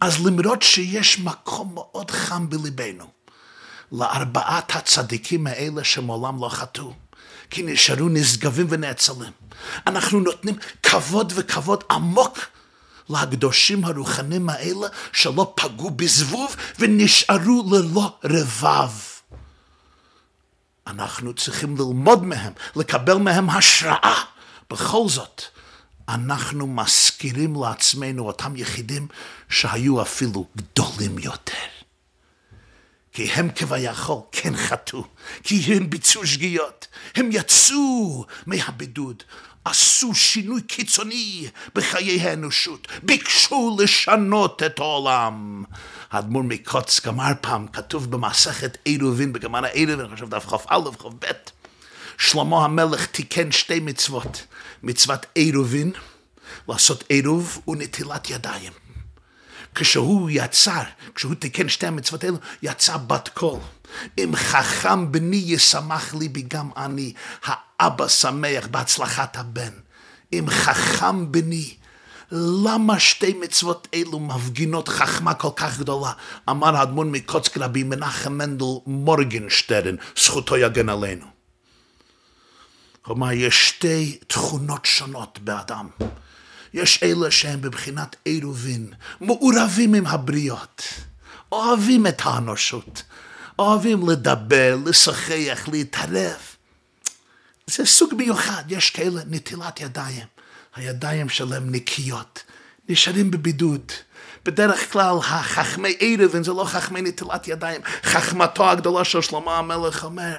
אז 0.00 0.26
למרות 0.26 0.62
שיש 0.62 1.18
מקום 1.18 1.74
מאוד 1.74 2.10
חם 2.10 2.48
בליבנו 2.50 3.06
לארבעת 3.92 4.76
הצדיקים 4.76 5.46
האלה 5.46 5.84
שמעולם 5.84 6.40
לא 6.40 6.48
חטאו, 6.48 6.92
כי 7.50 7.62
נשארו 7.62 8.08
נשגבים 8.08 8.66
ונאצלים, 8.70 9.32
אנחנו 9.86 10.20
נותנים 10.20 10.54
כבוד 10.82 11.32
וכבוד 11.36 11.84
עמוק 11.90 12.38
לקדושים 13.08 13.84
הרוחנים 13.84 14.48
האלה 14.48 14.88
שלא 15.12 15.52
פגעו 15.56 15.90
בזבוב 15.90 16.56
ונשארו 16.78 17.64
ללא 17.72 18.18
רבב. 18.24 18.90
אנחנו 20.86 21.34
צריכים 21.34 21.76
ללמוד 21.76 22.24
מהם, 22.24 22.52
לקבל 22.76 23.14
מהם 23.14 23.50
השראה. 23.50 24.22
בכל 24.70 25.08
זאת, 25.08 25.42
אנחנו 26.08 26.66
מזכירים 26.66 27.62
לעצמנו 27.62 28.26
אותם 28.26 28.56
יחידים 28.56 29.08
שהיו 29.48 30.02
אפילו 30.02 30.46
גדולים 30.56 31.18
יותר. 31.18 31.75
כי 33.16 33.24
הם 33.24 33.48
כביכול 33.54 34.16
כן 34.32 34.56
חטאו, 34.56 35.04
כי 35.42 35.74
הם 35.74 35.90
ביצעו 35.90 36.26
שגיאות, 36.26 36.86
הם 37.14 37.28
יצאו 37.32 38.24
מהבידוד, 38.46 39.22
עשו 39.64 40.14
שינוי 40.14 40.62
קיצוני 40.62 41.48
בחיי 41.74 42.20
האנושות, 42.20 42.88
ביקשו 43.02 43.76
לשנות 43.80 44.62
את 44.62 44.78
העולם. 44.78 45.64
האדמו"ר 46.10 46.42
מקוצק 46.42 47.08
אמר 47.08 47.32
פעם, 47.40 47.68
כתוב 47.68 48.10
במסכת 48.10 48.78
עירובין, 48.84 49.32
בגמר 49.32 49.64
העירובין, 49.64 50.00
אני 50.00 50.14
חושב 50.14 50.28
דף 50.28 50.46
כ"א, 50.46 50.78
כ"ב, 50.98 51.26
שלמה 52.18 52.64
המלך 52.64 53.06
תיקן 53.06 53.52
שתי 53.52 53.80
מצוות, 53.80 54.46
מצוות 54.82 55.26
עירובין, 55.34 55.92
לעשות 56.68 57.04
עירוב 57.08 57.62
ונטילת 57.68 58.30
ידיים. 58.30 58.85
כשהוא 59.76 60.30
יצר, 60.32 60.82
כשהוא 61.14 61.34
תיקן 61.34 61.68
שתי 61.68 61.86
המצוות 61.86 62.24
האלו, 62.24 62.36
יצא 62.62 62.96
בת 62.96 63.28
קול. 63.28 63.58
אם 64.18 64.36
חכם 64.36 65.12
בני 65.12 65.42
ישמח 65.46 66.14
ליבי 66.14 66.42
גם 66.42 66.70
אני, 66.76 67.12
האבא 67.44 68.08
שמח 68.08 68.66
בהצלחת 68.70 69.36
הבן. 69.36 69.72
אם 70.32 70.44
חכם 70.48 71.32
בני, 71.32 71.74
למה 72.32 73.00
שתי 73.00 73.34
מצוות 73.40 73.88
אלו 73.94 74.20
מפגינות 74.20 74.88
חכמה 74.88 75.34
כל 75.34 75.50
כך 75.56 75.78
גדולה? 75.78 76.12
אמר 76.50 76.76
האדמון 76.76 77.12
מקוצק 77.12 77.58
רבי 77.58 77.82
מנחם 77.82 78.32
מנדל 78.32 78.64
מורגנשטרן, 78.86 79.94
זכותו 80.16 80.56
יגן 80.56 80.88
עלינו. 80.88 81.26
כלומר, 83.02 83.32
יש 83.32 83.68
שתי 83.68 84.18
תכונות 84.26 84.84
שונות 84.84 85.38
באדם. 85.38 85.88
יש 86.76 87.02
אלה 87.02 87.30
שהם 87.30 87.60
בבחינת 87.60 88.16
עירובין, 88.24 88.92
מעורבים 89.20 89.94
עם 89.94 90.06
הבריות, 90.06 90.82
אוהבים 91.52 92.06
את 92.06 92.20
האנושות, 92.24 93.02
אוהבים 93.58 94.08
לדבר, 94.08 94.76
לשחח, 94.86 95.68
להתערב. 95.72 96.36
זה 97.66 97.86
סוג 97.86 98.14
מיוחד, 98.14 98.62
יש 98.68 98.90
כאלה 98.90 99.20
נטילת 99.26 99.80
ידיים, 99.80 100.26
הידיים 100.74 101.28
שלהם 101.28 101.70
נקיות, 101.70 102.42
נשארים 102.88 103.30
בבידוד. 103.30 103.92
בדרך 104.44 104.92
כלל 104.92 105.16
החכמי 105.18 105.96
ערבין 106.00 106.44
זה 106.44 106.52
לא 106.52 106.64
חכמי 106.64 107.02
נטילת 107.02 107.48
ידיים, 107.48 107.80
חכמתו 108.02 108.70
הגדולה 108.70 109.04
של 109.04 109.20
שלמה 109.20 109.58
המלך 109.58 110.04
אומר, 110.04 110.36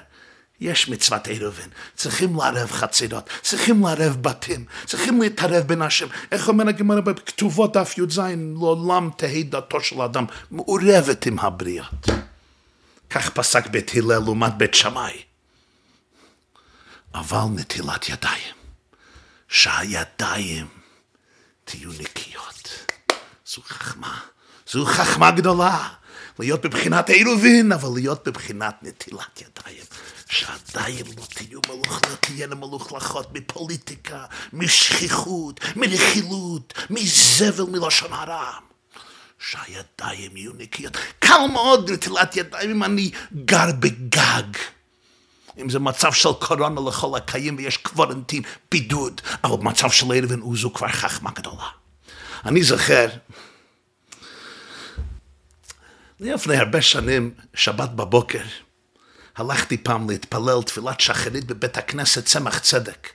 יש 0.59 0.89
מצוות 0.89 1.27
עירובין, 1.27 1.69
צריכים 1.95 2.35
לערב 2.35 2.71
חצירות, 2.71 3.29
צריכים 3.41 3.85
לערב 3.85 4.17
בתים, 4.21 4.65
צריכים 4.85 5.21
להתערב 5.21 5.67
בנשים. 5.67 6.07
איך 6.31 6.47
אומר 6.47 6.67
הגמרא 6.67 7.01
בכתובות 7.01 7.77
דף 7.77 7.97
י"ז, 7.97 8.21
לעולם 8.59 9.09
תהי 9.17 9.43
דתו 9.43 9.81
של 9.81 10.01
אדם 10.01 10.25
מעורבת 10.51 11.25
עם 11.25 11.39
הבריות. 11.39 12.05
כך 13.09 13.29
פסק 13.29 13.67
בית 13.67 13.91
הלל 13.95 14.19
לעומת 14.19 14.57
בית 14.57 14.73
שמאי. 14.73 15.21
אבל 17.13 17.43
נטילת 17.55 18.09
ידיים, 18.09 18.55
שהידיים 19.47 20.67
תהיו 21.65 21.89
נקיות. 21.99 22.69
זו 23.47 23.61
חכמה, 23.61 24.19
זו 24.71 24.85
חכמה 24.85 25.31
גדולה. 25.31 25.87
להיות 26.39 26.65
בבחינת 26.65 27.09
עירובין, 27.09 27.71
אבל 27.71 27.89
להיות 27.93 28.27
בבחינת 28.27 28.75
נטילת 28.81 29.41
ידיים. 29.41 29.83
שעדיין 30.29 31.05
לא 31.17 31.23
תהיו 31.33 31.59
מלוך, 31.67 32.01
לא 32.09 32.15
תהיינה 32.19 32.55
מלוכלכות 32.55 33.33
מפוליטיקה, 33.33 34.25
משכיחות, 34.53 35.59
מנחילות, 35.75 36.73
מזבל, 36.89 37.63
מלשון 37.63 38.13
הרע. 38.13 38.51
שהידיים 39.39 40.37
יהיו 40.37 40.51
נקיות. 40.57 40.97
קל 41.19 41.47
מאוד 41.53 41.91
נטילת 41.91 42.35
ידיים 42.35 42.69
אם 42.69 42.83
אני 42.83 43.11
גר 43.45 43.71
בגג. 43.79 44.57
אם 45.57 45.69
זה 45.69 45.79
מצב 45.79 46.13
של 46.13 46.29
קורונה 46.39 46.81
לכל 46.89 47.17
הקיים 47.17 47.55
ויש 47.57 47.77
קוורנטין, 47.77 48.43
בידוד, 48.71 49.21
אבל 49.43 49.57
במצב 49.57 49.91
של 49.91 50.11
ערב 50.11 50.55
זו 50.55 50.73
כבר 50.73 50.87
חכמה 50.87 51.31
גדולה. 51.31 51.67
אני 52.45 52.63
זוכר, 52.63 53.07
לפני 56.19 56.57
הרבה 56.57 56.81
שנים, 56.81 57.33
שבת 57.53 57.89
בבוקר, 57.89 58.43
הלכתי 59.37 59.77
פעם 59.77 60.09
להתפלל 60.09 60.63
תפילת 60.65 60.99
שחרית 60.99 61.45
בבית 61.45 61.77
הכנסת 61.77 62.25
צמח 62.25 62.59
צדק, 62.59 63.09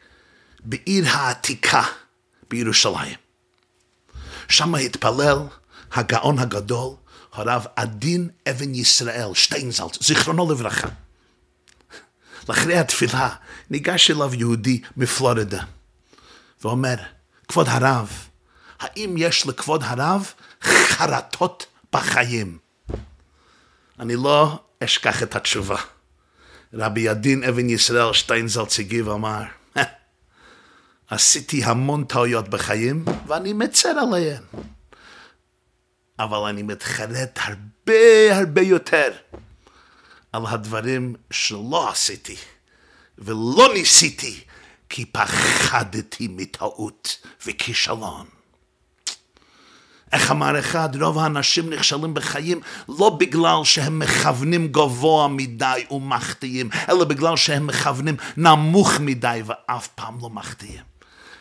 בעיר 0.64 1.08
העתיקה 1.08 1.82
בירושלים. 2.50 3.16
שם 4.48 4.74
התפלל 4.74 5.38
הגאון 5.92 6.38
הגדול, 6.38 6.94
הרב 7.32 7.66
עדין 7.76 8.28
אבן 8.50 8.74
ישראל, 8.74 9.34
שטיינזלץ, 9.34 10.02
זיכרונו 10.02 10.52
לברכה. 10.52 10.88
לאחרי 12.48 12.78
התפילה 12.78 13.28
ניגש 13.70 14.10
אליו 14.10 14.34
יהודי 14.34 14.80
מפלורידה 14.96 15.64
ואומר, 16.60 16.96
כבוד 17.48 17.68
הרב, 17.68 18.12
האם 18.80 19.14
יש 19.18 19.46
לכבוד 19.46 19.82
הרב 19.82 20.32
חרטות 20.62 21.66
בחיים? 21.92 22.58
אני 24.00 24.16
לא 24.16 24.58
אשכח 24.84 25.22
את 25.22 25.36
התשובה. 25.36 25.76
רבי 26.74 27.00
ידין 27.00 27.44
אבן 27.44 27.70
ישראל 27.70 28.12
שטיינזלץ 28.12 28.78
הגיב 28.78 29.08
ואמר, 29.08 29.42
עשיתי 31.08 31.64
המון 31.64 32.04
טעויות 32.04 32.48
בחיים 32.48 33.04
ואני 33.26 33.52
מצר 33.52 33.88
עליהן. 33.88 34.42
אבל 36.18 36.48
אני 36.48 36.62
מתחרט 36.62 37.38
הרבה 37.42 38.36
הרבה 38.36 38.60
יותר 38.60 39.12
על 40.32 40.42
הדברים 40.46 41.14
שלא 41.30 41.90
עשיתי 41.90 42.36
ולא 43.18 43.70
ניסיתי 43.74 44.40
כי 44.88 45.04
פחדתי 45.04 46.28
מטעות 46.30 47.26
וכישלון. 47.46 48.41
איך 50.12 50.30
אמר 50.30 50.58
אחד, 50.58 51.02
רוב 51.02 51.18
האנשים 51.18 51.70
נכשלים 51.70 52.14
בחיים 52.14 52.60
לא 52.88 53.10
בגלל 53.10 53.64
שהם 53.64 53.98
מכוונים 53.98 54.68
גבוה 54.68 55.28
מדי 55.28 55.84
ומחטיאים, 55.90 56.70
אלא 56.88 57.04
בגלל 57.04 57.36
שהם 57.36 57.66
מכוונים 57.66 58.16
נמוך 58.36 59.00
מדי 59.00 59.42
ואף 59.46 59.86
פעם 59.86 60.18
לא 60.22 60.30
מחטיאים. 60.30 60.92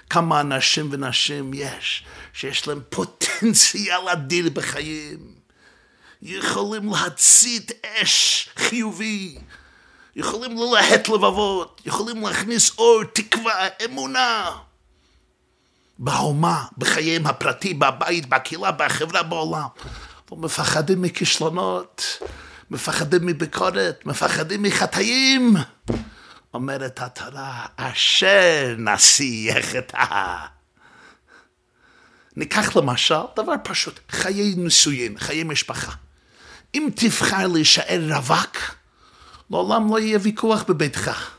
כמה 0.09 0.41
אנשים 0.41 0.89
ונשים 0.91 1.51
יש 1.53 2.03
שיש 2.33 2.67
להם 2.67 2.79
פוטנציאל 2.89 4.09
אדיר 4.09 4.49
בחיים, 4.53 5.19
יכולים 6.21 6.91
להצית 6.91 7.71
אש 7.85 8.49
חיובי, 8.55 9.37
יכולים 10.15 10.57
ללהט 10.57 11.09
לבבות, 11.09 11.81
יכולים 11.85 12.21
להכניס 12.21 12.71
אור, 12.77 13.03
תקווה, 13.03 13.67
אמונה. 13.85 14.51
באומה, 16.01 16.65
בחייהם 16.77 17.27
הפרטי, 17.27 17.73
בבית, 17.73 18.29
בקהילה, 18.29 18.71
בחברה, 18.71 19.23
בעולם. 19.23 19.67
ומפחדים 20.31 21.01
מכישלונות, 21.01 22.19
מפחדים 22.71 23.25
מביקורת, 23.25 24.05
מפחדים 24.05 24.63
מחטאים. 24.63 25.55
אומרת 26.53 27.01
התורה, 27.01 27.65
אשר 27.75 28.75
נשיא 28.77 29.51
יחטא. 29.51 30.35
ניקח 32.35 32.75
למשל 32.75 33.21
דבר 33.35 33.53
פשוט, 33.63 33.99
חיי 34.09 34.55
נישואין, 34.57 35.17
חיי 35.17 35.43
משפחה. 35.43 35.91
אם 36.75 36.89
תבחר 36.95 37.47
להישאר 37.47 38.01
רווק, 38.15 38.57
לעולם 39.51 39.91
לא 39.91 39.99
יהיה 39.99 40.19
ויכוח 40.21 40.63
בביתך. 40.63 41.31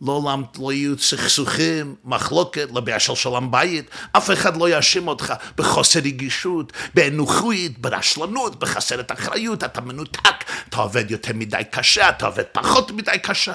לא 0.00 0.72
יהיו 0.72 0.98
סכסוכים, 0.98 1.94
מחלוקת, 2.04 2.68
לבעיה 2.74 3.00
של 3.00 3.14
שלום 3.14 3.50
בית, 3.50 3.90
אף 4.12 4.30
אחד 4.30 4.56
לא 4.56 4.68
יאשים 4.68 5.08
אותך 5.08 5.34
בחוסר 5.56 6.00
רגישות, 6.00 6.72
באנוכית, 6.94 7.78
ברשלנות, 7.78 8.58
בחסרת 8.58 9.12
אחריות, 9.12 9.64
אתה 9.64 9.80
מנותק, 9.80 10.44
אתה 10.68 10.76
עובד 10.76 11.10
יותר 11.10 11.32
מדי 11.34 11.62
קשה, 11.70 12.08
אתה 12.08 12.26
עובד 12.26 12.44
פחות 12.52 12.90
מדי 12.90 13.18
קשה. 13.22 13.54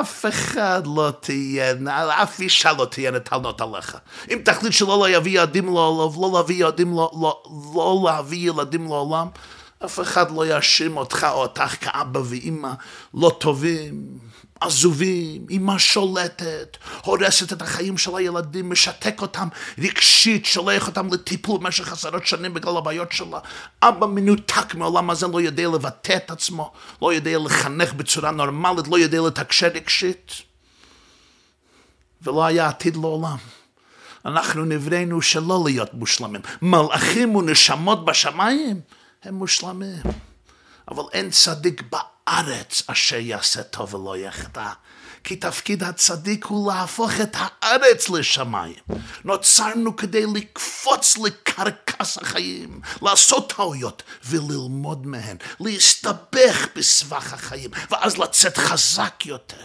אף 0.00 0.26
אחד 0.28 0.82
לא 0.86 1.12
תהיה, 1.20 1.74
אף 2.22 2.40
אישה 2.40 2.72
לא 2.72 2.84
תהיה 2.84 3.10
נטלנות 3.10 3.60
עליך. 3.60 3.96
אם 4.30 4.38
תחליט 4.44 4.72
שלא 4.72 5.08
להביא 5.08 5.40
ילדים 5.40 5.66
לעולם, 5.66 6.22
לא 6.22 6.30
להביא 6.34 6.64
ילדים, 6.64 6.96
לא, 6.96 7.10
לא, 7.20 7.42
לא 7.74 8.02
להביא 8.04 8.50
ילדים 8.50 8.84
לעולם, 8.84 9.28
אף 9.84 10.00
אחד 10.00 10.30
לא 10.30 10.46
יאשים 10.46 10.96
אותך 10.96 11.26
או 11.30 11.42
אותך 11.42 11.76
כאבא 11.80 12.20
ואימא 12.24 12.72
לא 13.14 13.36
טובים, 13.40 14.18
עזובים, 14.60 15.46
אימא 15.50 15.78
שולטת, 15.78 16.76
הורסת 17.04 17.52
את 17.52 17.62
החיים 17.62 17.98
של 17.98 18.16
הילדים, 18.16 18.70
משתק 18.70 19.22
אותם 19.22 19.48
רגשית, 19.78 20.46
שולח 20.46 20.86
אותם 20.86 21.12
לטיפול 21.12 21.60
במשך 21.60 21.92
עשרות 21.92 22.26
שנים 22.26 22.54
בגלל 22.54 22.76
הבעיות 22.76 23.12
שלה. 23.12 23.38
אבא 23.82 24.06
מנותק 24.06 24.74
מעולם 24.74 25.10
הזה, 25.10 25.26
לא 25.26 25.40
יודע 25.40 25.68
לבטא 25.68 26.16
את 26.16 26.30
עצמו, 26.30 26.72
לא 27.02 27.14
יודע 27.14 27.38
לחנך 27.38 27.92
בצורה 27.92 28.30
נורמלית, 28.30 28.88
לא 28.88 28.98
יודע 28.98 29.20
לתקשר 29.20 29.66
רגשית. 29.74 30.32
ולא 32.22 32.44
היה 32.44 32.68
עתיד 32.68 32.96
לעולם. 32.96 33.36
אנחנו 34.26 34.64
נבראנו 34.64 35.22
שלא 35.22 35.62
להיות 35.64 35.94
מושלמים. 35.94 36.40
מלאכים 36.62 37.36
ונשמות 37.36 38.04
בשמיים 38.04 38.80
הם 39.24 39.34
מושלמים. 39.34 40.02
אבל 40.88 41.02
אין 41.12 41.30
צדיק 41.30 41.82
בארץ 41.90 42.82
אשר 42.86 43.18
יעשה 43.18 43.62
טוב 43.62 43.94
ולא 43.94 44.16
יחטא. 44.16 44.68
כי 45.24 45.36
תפקיד 45.36 45.82
הצדיק 45.82 46.44
הוא 46.44 46.72
להפוך 46.72 47.10
את 47.22 47.36
הארץ 47.38 48.08
לשמיים. 48.08 48.74
נוצרנו 49.24 49.96
כדי 49.96 50.26
לקפוץ 50.34 51.18
לקרקס 51.18 52.18
החיים, 52.18 52.80
לעשות 53.02 53.52
טעויות 53.56 54.02
וללמוד 54.24 55.06
מהן, 55.06 55.36
להסתבך 55.60 56.66
בסבך 56.76 57.32
החיים, 57.32 57.70
ואז 57.90 58.18
לצאת 58.18 58.56
חזק 58.56 59.26
יותר, 59.26 59.64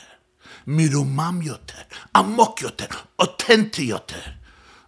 מרומם 0.67 1.39
יותר, 1.41 1.81
עמוק 2.15 2.61
יותר, 2.61 2.85
אותנטי 3.19 3.81
יותר. 3.81 4.21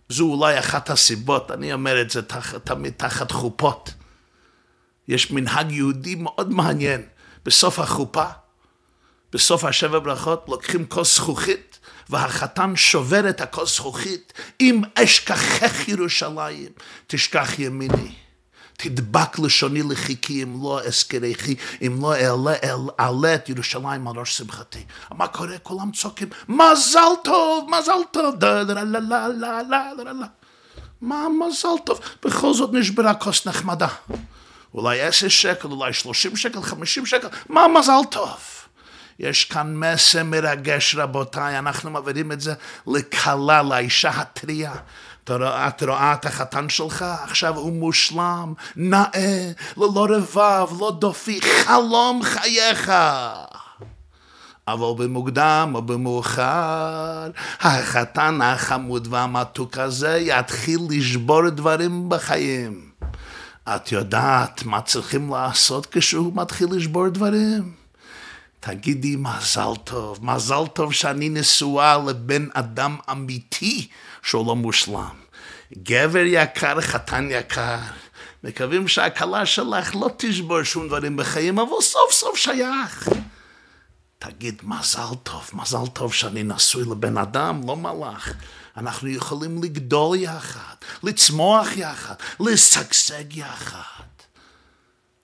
זו 0.09 0.23
אולי 0.23 0.59
אחת 0.59 0.89
הסיבות, 0.89 1.51
אני 1.51 1.73
אומר 1.73 2.01
את 2.01 2.09
זה 2.09 2.21
תחת, 2.21 2.65
תמיד 2.65 2.93
תחת 2.97 3.31
חופות. 3.31 3.93
יש 5.07 5.31
מנהג 5.31 5.71
יהודי 5.71 6.15
מאוד 6.15 6.53
מעניין. 6.53 7.01
בסוף 7.45 7.79
החופה, 7.79 8.25
בסוף 9.33 9.63
השבע 9.63 9.99
ברכות, 9.99 10.45
לוקחים 10.47 10.85
כוס 10.85 11.15
זכוכית, 11.15 11.79
והחתן 12.09 12.75
שובר 12.75 13.29
את 13.29 13.41
הכוס 13.41 13.75
זכוכית, 13.75 14.33
אם 14.61 14.81
אשכחך 14.95 15.87
ירושלים, 15.87 16.69
תשכח 17.07 17.59
ימיני. 17.59 18.11
תדבק 18.77 19.39
לשוני 19.39 19.83
לחיקי 19.83 20.43
אם 20.43 20.63
לא 20.63 20.81
אזכרכי, 20.83 21.55
אם 21.81 21.99
לא 22.01 22.15
אעלה, 22.15 22.53
אעלה 22.99 23.35
את 23.35 23.49
ירושלים 23.49 24.07
על 24.07 24.15
ראש 24.17 24.37
שמחתי. 24.37 24.83
מה 25.11 25.27
קורה? 25.27 25.57
כולם 25.57 25.91
צועקים, 25.91 26.29
מזל 26.49 27.13
טוב, 27.23 27.69
מזל 27.69 28.01
טוב, 28.11 28.35
דה 28.35 28.63
דה 28.63 28.73
לה 28.73 28.83
לה 28.83 28.99
לה 28.99 29.27
לה 29.27 29.93
לה 29.93 30.13
לה 30.13 30.27
מה 31.01 31.27
מזל 31.29 31.83
טוב? 31.85 31.99
בכל 32.25 32.53
זאת 32.53 32.69
נשברה 32.73 33.13
כוס 33.13 33.47
נחמדה. 33.47 33.87
אולי 34.73 35.01
עשר 35.01 35.27
שקל, 35.27 35.67
אולי 35.67 35.93
שלושים 35.93 36.35
שקל, 36.35 36.61
חמישים 36.61 37.05
שקל, 37.05 37.27
מה 37.49 37.67
מזל 37.67 38.01
טוב? 38.11 38.39
יש 39.19 39.45
כאן 39.45 39.75
מסר 39.75 40.23
מרגש 40.23 40.95
רבותיי, 40.95 41.59
אנחנו 41.59 41.91
מעבירים 41.91 42.31
את 42.31 42.41
זה 42.41 42.53
לכלה, 42.87 43.61
לאישה 43.61 44.09
הטריה. 44.09 44.73
את 45.23 45.83
רואה 45.83 46.13
את 46.13 46.25
החתן 46.25 46.69
שלך, 46.69 47.05
עכשיו 47.23 47.57
הוא 47.57 47.73
מושלם, 47.73 48.53
נאה, 48.75 49.51
ללא 49.77 50.07
רבב, 50.09 50.79
לא 50.79 50.91
דופי, 50.99 51.39
חלום 51.41 52.21
חייך. 52.23 52.91
אבל 54.67 55.05
במוקדם 55.05 55.71
או 55.75 55.81
במאוחר, 55.81 57.29
החתן 57.59 58.41
החמוד 58.41 59.07
והמתוק 59.11 59.77
הזה 59.77 60.17
יתחיל 60.17 60.79
לשבור 60.89 61.49
דברים 61.49 62.09
בחיים. 62.09 62.90
את 63.69 63.91
יודעת 63.91 64.63
מה 64.63 64.81
צריכים 64.81 65.33
לעשות 65.33 65.85
כשהוא 65.91 66.31
מתחיל 66.35 66.67
לשבור 66.71 67.09
דברים? 67.09 67.73
תגידי 68.59 69.15
מזל 69.15 69.75
טוב, 69.83 70.25
מזל 70.25 70.67
טוב 70.73 70.93
שאני 70.93 71.29
נשואה 71.29 71.97
לבן 72.07 72.47
אדם 72.53 72.97
אמיתי 73.11 73.87
שהוא 74.23 74.47
לא 74.47 74.55
מושלם. 74.55 75.15
גבר 75.77 76.23
יקר, 76.25 76.81
חתן 76.81 77.27
יקר, 77.31 77.77
מקווים 78.43 78.87
שהכלה 78.87 79.45
שלך 79.45 79.95
לא 79.95 80.09
תשבור 80.17 80.63
שום 80.63 80.87
דברים 80.87 81.17
בחיים, 81.17 81.59
אבל 81.59 81.81
סוף 81.81 82.11
סוף 82.11 82.37
שייך. 82.37 83.09
תגיד 84.19 84.61
מזל 84.63 85.15
טוב, 85.23 85.49
מזל 85.53 85.87
טוב 85.93 86.13
שאני 86.13 86.43
נשוי 86.43 86.83
לבן 86.91 87.17
אדם, 87.17 87.61
לא 87.67 87.77
מלאך. 87.77 88.33
אנחנו 88.77 89.09
יכולים 89.09 89.63
לגדול 89.63 90.17
יחד, 90.17 90.75
לצמוח 91.03 91.67
יחד, 91.75 92.15
לשגשג 92.39 93.37
יחד, 93.37 94.03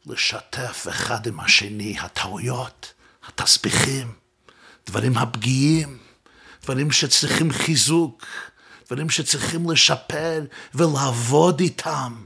לשתף 0.05 0.87
אחד 0.89 1.27
עם 1.27 1.39
השני 1.39 1.95
הטעויות, 1.99 2.93
התסביכים, 3.27 4.13
דברים 4.87 5.17
הפגיעים, 5.17 5.97
דברים 6.63 6.91
שצריכים 6.91 7.51
חיזוק, 7.51 8.25
דברים 8.87 9.09
שצריכים 9.09 9.71
לשפר 9.71 10.41
ולעבוד 10.73 11.59
איתם. 11.59 12.25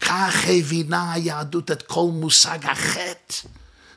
כך 0.00 0.34
הבינה 0.48 1.12
היהדות 1.12 1.70
את 1.70 1.82
כל 1.82 2.08
מושג 2.12 2.58
החטא. 2.66 3.48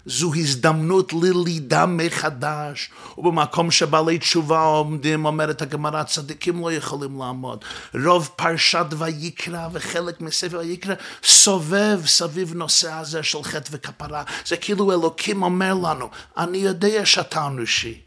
זו 0.07 0.33
הזדמנות 0.35 1.13
ללידה 1.13 1.85
מחדש, 1.85 2.89
ובמקום 3.17 3.71
שבעלי 3.71 4.17
תשובה 4.17 4.61
עומדים, 4.61 5.25
אומרת 5.25 5.61
הגמרא, 5.61 6.03
צדיקים 6.03 6.61
לא 6.61 6.71
יכולים 6.71 7.19
לעמוד. 7.19 7.65
רוב 8.03 8.29
פרשת 8.35 8.85
ויקרא 8.97 9.67
וחלק 9.73 10.21
מספר 10.21 10.57
ויקרא 10.57 10.95
סובב 11.23 11.99
סביב 12.05 12.53
נושא 12.53 12.93
הזה 12.93 13.23
של 13.23 13.43
חטא 13.43 13.69
וכפרה. 13.71 14.23
זה 14.45 14.57
כאילו 14.57 14.91
אלוקים 14.91 15.43
אומר 15.43 15.73
לנו, 15.73 16.09
אני 16.37 16.57
יודע 16.57 17.05
שאתה 17.05 17.47
אנושי. 17.47 18.01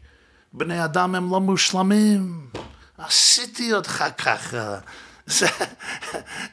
בני 0.53 0.83
אדם 0.85 1.15
הם 1.15 1.31
לא 1.31 1.39
מושלמים. 1.39 2.47
עשיתי 2.97 3.73
אותך 3.73 4.03
ככה. 4.17 4.77
זה, 5.25 5.47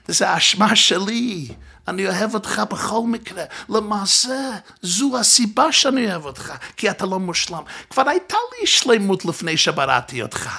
זה 0.09 0.37
אשמה 0.37 0.77
שלי. 0.77 1.49
אני 1.89 2.09
אוהב 2.09 2.35
אותך 2.35 2.63
בכל 2.71 3.03
מקרה. 3.07 3.45
למעשה, 3.69 4.51
זו 4.83 5.19
הסיבה 5.19 5.73
שאני 5.73 6.11
אוהב 6.11 6.25
אותך, 6.25 6.53
כי 6.77 6.91
אתה 6.91 7.07
לא 7.07 7.19
מושלם. 7.19 7.63
כבר 7.91 8.09
הייתה 8.09 8.37
לי 8.53 8.67
שלמות 8.67 9.25
לפני 9.25 9.57
שבראתי 9.57 10.23
אותך. 10.23 10.51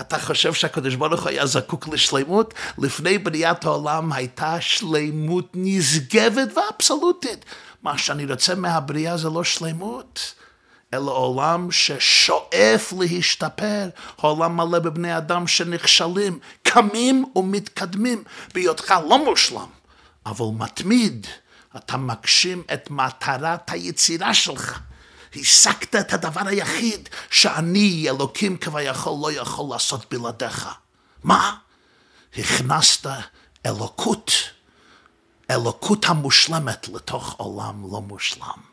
אתה 0.00 0.18
חושב 0.18 0.54
שהקדוש 0.54 0.94
ברוך 0.94 1.20
הוא 1.20 1.28
היה 1.28 1.46
זקוק 1.46 1.88
לשלמות? 1.88 2.54
לפני 2.78 3.18
בריאת 3.18 3.64
העולם 3.64 4.12
הייתה 4.12 4.60
שלמות 4.60 5.48
נשגבת 5.54 6.48
ואבסולוטית. 6.56 7.44
מה 7.82 7.98
שאני 7.98 8.26
רוצה 8.26 8.54
מהבריאה 8.54 9.16
זה 9.16 9.28
לא 9.28 9.44
שלמות. 9.44 10.34
אלא 10.94 11.10
עולם 11.10 11.70
ששואף 11.70 12.92
להשתפר, 12.98 13.88
עולם 14.16 14.56
מלא 14.56 14.78
בבני 14.78 15.16
אדם 15.16 15.46
שנכשלים, 15.46 16.38
קמים 16.62 17.24
ומתקדמים 17.36 18.24
בהיותך 18.54 18.94
לא 19.08 19.24
מושלם. 19.24 19.79
אבל 20.26 20.46
מתמיד, 20.58 21.26
אתה 21.76 21.96
מגשים 21.96 22.62
את 22.72 22.90
מטרת 22.90 23.70
היצירה 23.70 24.34
שלך. 24.34 24.80
השגת 25.36 25.96
את 25.96 26.12
הדבר 26.12 26.46
היחיד 26.46 27.08
שאני, 27.30 28.06
אלוקים 28.08 28.56
כביכול, 28.56 29.18
לא 29.22 29.32
יכול 29.32 29.74
לעשות 29.74 30.06
בלעדיך. 30.10 30.68
מה? 31.24 31.56
הכנסת 32.38 33.10
אלוקות, 33.66 34.32
אלוקות 35.50 36.04
המושלמת 36.04 36.88
לתוך 36.88 37.32
עולם 37.32 37.92
לא 37.92 38.00
מושלם. 38.00 38.69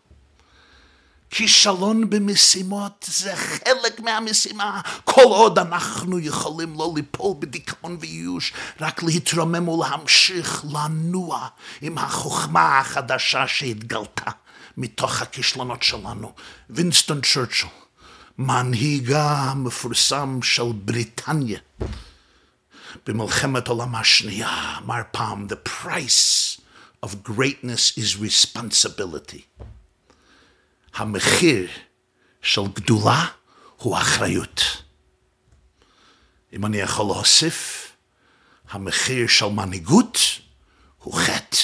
כישלון 1.29 2.09
במשימות 2.09 3.05
זה 3.09 3.35
חלק 3.35 3.99
מהמשימה. 3.99 4.81
כל 5.03 5.21
עוד 5.21 5.59
אנחנו 5.59 6.19
יכולים 6.19 6.73
לא 6.73 6.91
ליפול 6.95 7.35
בדיכאון 7.39 7.97
וייאוש, 7.99 8.53
רק 8.81 9.03
להתרומם 9.03 9.67
ולהמשיך 9.67 10.65
לנוע 10.73 11.47
עם 11.81 11.97
החוכמה 11.97 12.79
החדשה 12.79 13.47
שהתגלתה 13.47 14.31
מתוך 14.77 15.21
הכישלונות 15.21 15.83
שלנו. 15.83 16.31
וינסטון 16.69 17.21
צ'רצ'ל, 17.21 17.67
מנהיגה 18.37 19.31
המפורסם 19.31 20.39
של 20.43 20.71
בריטניה, 20.73 21.59
במלחמת 23.05 23.67
העולם 23.67 23.95
השנייה, 23.95 24.77
אמר 24.83 25.01
פעם, 25.11 25.47
The 25.49 25.69
price 25.69 26.59
of 27.05 27.09
greatness 27.23 27.97
is 27.97 28.15
responsibility. 28.15 29.41
המחיר 30.97 31.69
של 32.41 32.61
גדולה 32.73 33.25
הוא 33.77 33.97
אחריות. 33.97 34.83
אם 36.53 36.65
אני 36.65 36.77
יכול 36.77 37.05
להוסיף, 37.05 37.91
המחיר 38.69 39.27
של 39.27 39.45
מנהיגות 39.45 40.17
הוא 40.97 41.13
חטא. 41.19 41.57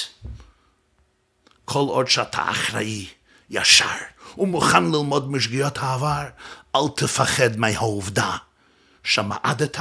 כל 1.64 1.80
עוד 1.80 2.08
שאתה 2.08 2.50
אחראי, 2.50 3.06
ישר, 3.50 3.96
ומוכן 4.38 4.84
ללמוד 4.84 5.30
משגיאות 5.30 5.78
העבר, 5.78 6.24
אל 6.76 6.88
תפחד 6.96 7.56
מהעובדה 7.56 8.36
שמעדת 9.04 9.78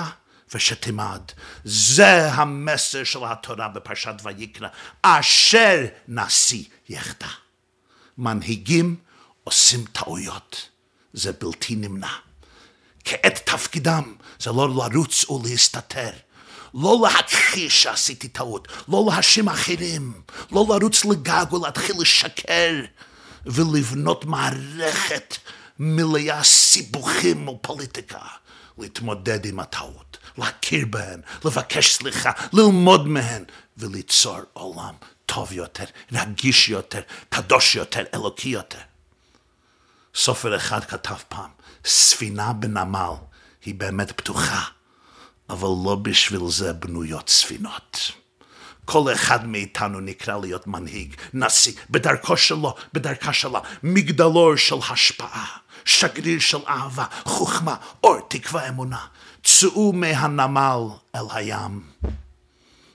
ושתימד. 0.53 1.21
זה 1.63 2.31
המסר 2.31 3.03
של 3.03 3.19
התורה 3.23 3.67
בפרשת 3.67 4.15
ויקרא, 4.23 4.67
אשר 5.01 5.85
נשיא 6.07 6.63
יחדה. 6.89 7.29
מנהיגים 8.17 8.95
עושים 9.43 9.85
טעויות, 9.91 10.69
זה 11.13 11.31
בלתי 11.31 11.75
נמנע. 11.75 12.11
כעת 13.03 13.49
תפקידם 13.49 14.15
זה 14.39 14.51
לא 14.51 14.69
לרוץ 14.69 15.29
ולהסתתר. 15.29 16.11
לא 16.73 16.99
להכחיש 17.03 17.83
שעשיתי 17.83 18.27
טעות, 18.27 18.67
לא 18.87 19.05
להאשים 19.09 19.49
אחרים, 19.49 20.21
לא 20.51 20.65
לרוץ 20.69 21.05
לגג 21.05 21.53
ולהתחיל 21.53 21.95
לשקר 21.99 22.73
ולבנות 23.45 24.25
מערכת 24.25 25.37
מלאה 25.79 26.43
סיבוכים 26.43 27.47
ופוליטיקה, 27.47 28.19
להתמודד 28.77 29.45
עם 29.45 29.59
הטעות, 29.59 30.17
להכיר 30.37 30.85
בהן, 30.89 31.21
לבקש 31.45 31.93
סליחה, 31.93 32.31
ללמוד 32.53 33.07
מהן 33.07 33.43
וליצור 33.77 34.39
עולם 34.53 34.93
טוב 35.25 35.51
יותר, 35.51 35.85
רגיש 36.11 36.69
יותר, 36.69 37.01
קדוש 37.29 37.75
יותר, 37.75 38.03
אלוקי 38.13 38.49
יותר. 38.49 38.79
סופר 40.15 40.55
אחד 40.55 40.83
כתב 40.85 41.15
פעם, 41.29 41.49
ספינה 41.85 42.53
בנמל 42.53 43.13
היא 43.65 43.75
באמת 43.75 44.11
פתוחה, 44.11 44.61
אבל 45.49 45.69
לא 45.85 45.95
בשביל 46.01 46.49
זה 46.49 46.73
בנויות 46.73 47.29
ספינות. 47.29 48.11
כל 48.85 49.13
אחד 49.13 49.47
מאיתנו 49.47 49.99
נקרא 49.99 50.37
להיות 50.37 50.67
מנהיג, 50.67 51.15
נשיא, 51.33 51.73
בדרכו 51.89 52.37
שלו, 52.37 52.75
בדרכה 52.93 53.33
שלה, 53.33 53.59
מגדלור 53.83 54.55
של 54.55 54.75
השפעה, 54.89 55.45
שגריר 55.85 56.39
של 56.39 56.57
אהבה, 56.67 57.05
חוכמה, 57.23 57.75
אור, 58.03 58.19
תקווה, 58.27 58.69
אמונה. 58.69 59.05
צאו 59.43 59.93
מהנמל 59.93 60.79
אל 61.15 61.25
הים. 61.31 61.81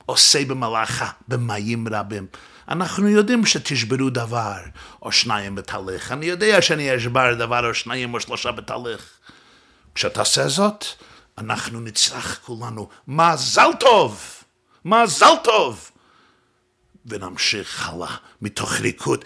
עושה 0.07 0.45
במלאכה, 0.45 1.11
במים 1.29 1.89
רבים. 1.89 2.27
אנחנו 2.69 3.09
יודעים 3.09 3.47
שתשברו 3.47 4.11
דבר 4.11 4.57
או 5.03 5.13
שניים 5.13 5.55
בתהליך. 5.55 6.13
אני 6.13 6.27
יודע 6.27 6.63
שאני 6.63 6.97
אשבר 6.97 7.35
דבר 7.35 7.69
או 7.69 7.75
שניים 7.75 8.15
או 8.15 8.21
שלושה 8.21 8.53
בתהליך. 8.53 9.11
כשתעשה 9.95 10.49
זאת, 10.49 10.85
אנחנו 11.39 11.81
נצרח 11.81 12.39
כולנו, 12.45 12.89
מזל 13.09 13.71
טוב! 13.81 14.25
מזל 14.85 15.35
טוב! 15.45 15.91
ונמשיך 17.07 17.89
הלאה 17.89 18.17
מתוך 18.43 18.73
ריקוד, 18.73 19.25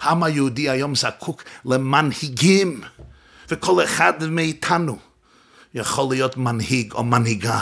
העם 0.00 0.22
היהודי 0.22 0.70
היום 0.70 0.94
זקוק 0.94 1.42
למנהיגים, 1.64 2.80
וכל 3.48 3.84
אחד 3.84 4.24
מאיתנו 4.24 4.98
יכול 5.74 6.14
להיות 6.14 6.36
מנהיג 6.36 6.92
או 6.92 7.04
מנהיגה 7.04 7.60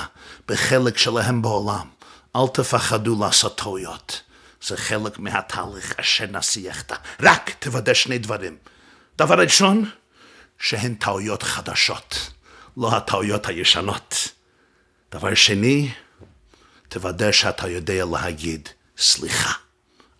בחלק 0.49 0.99
שלהם 0.99 1.43
בעולם. 1.43 2.00
אל 2.37 2.49
תפחדו 2.55 3.25
לעשות 3.25 3.59
טעויות. 3.59 4.23
זה 4.62 4.77
חלק 4.77 5.19
מהתהליך 5.19 5.95
אשר 6.01 6.27
נשיחת. 6.27 6.93
רק 7.21 7.51
תוודא 7.59 7.95
שני 7.95 8.19
דברים. 8.19 8.57
דבר 9.19 9.40
ראשון, 9.40 9.90
שהן 10.59 10.95
טעויות 10.95 11.43
חדשות, 11.43 12.31
לא 12.77 12.97
הטעויות 12.97 13.47
הישנות. 13.47 14.29
דבר 15.12 15.35
שני, 15.35 15.93
תוודא 16.88 17.33
שאתה 17.33 17.69
יודע 17.69 18.05
להגיד, 18.05 18.69
סליחה, 18.99 19.53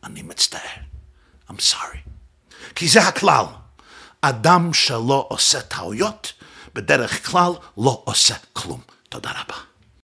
אני 0.05 0.23
מצטער. 0.23 0.81
I'm 1.49 1.61
sorry. 1.73 1.99
כי 2.75 2.88
זה 2.88 3.03
הכלל. 3.03 3.44
אדם 4.20 4.75
שלא 4.75 5.27
עושה 5.31 5.61
טעויות, 5.61 6.33
בדרך 6.75 7.27
כלל 7.27 7.53
לא 7.77 8.03
עושה 8.05 8.35
כלום. 8.53 8.81
תודה 9.09 9.31
רבה. 9.31 9.69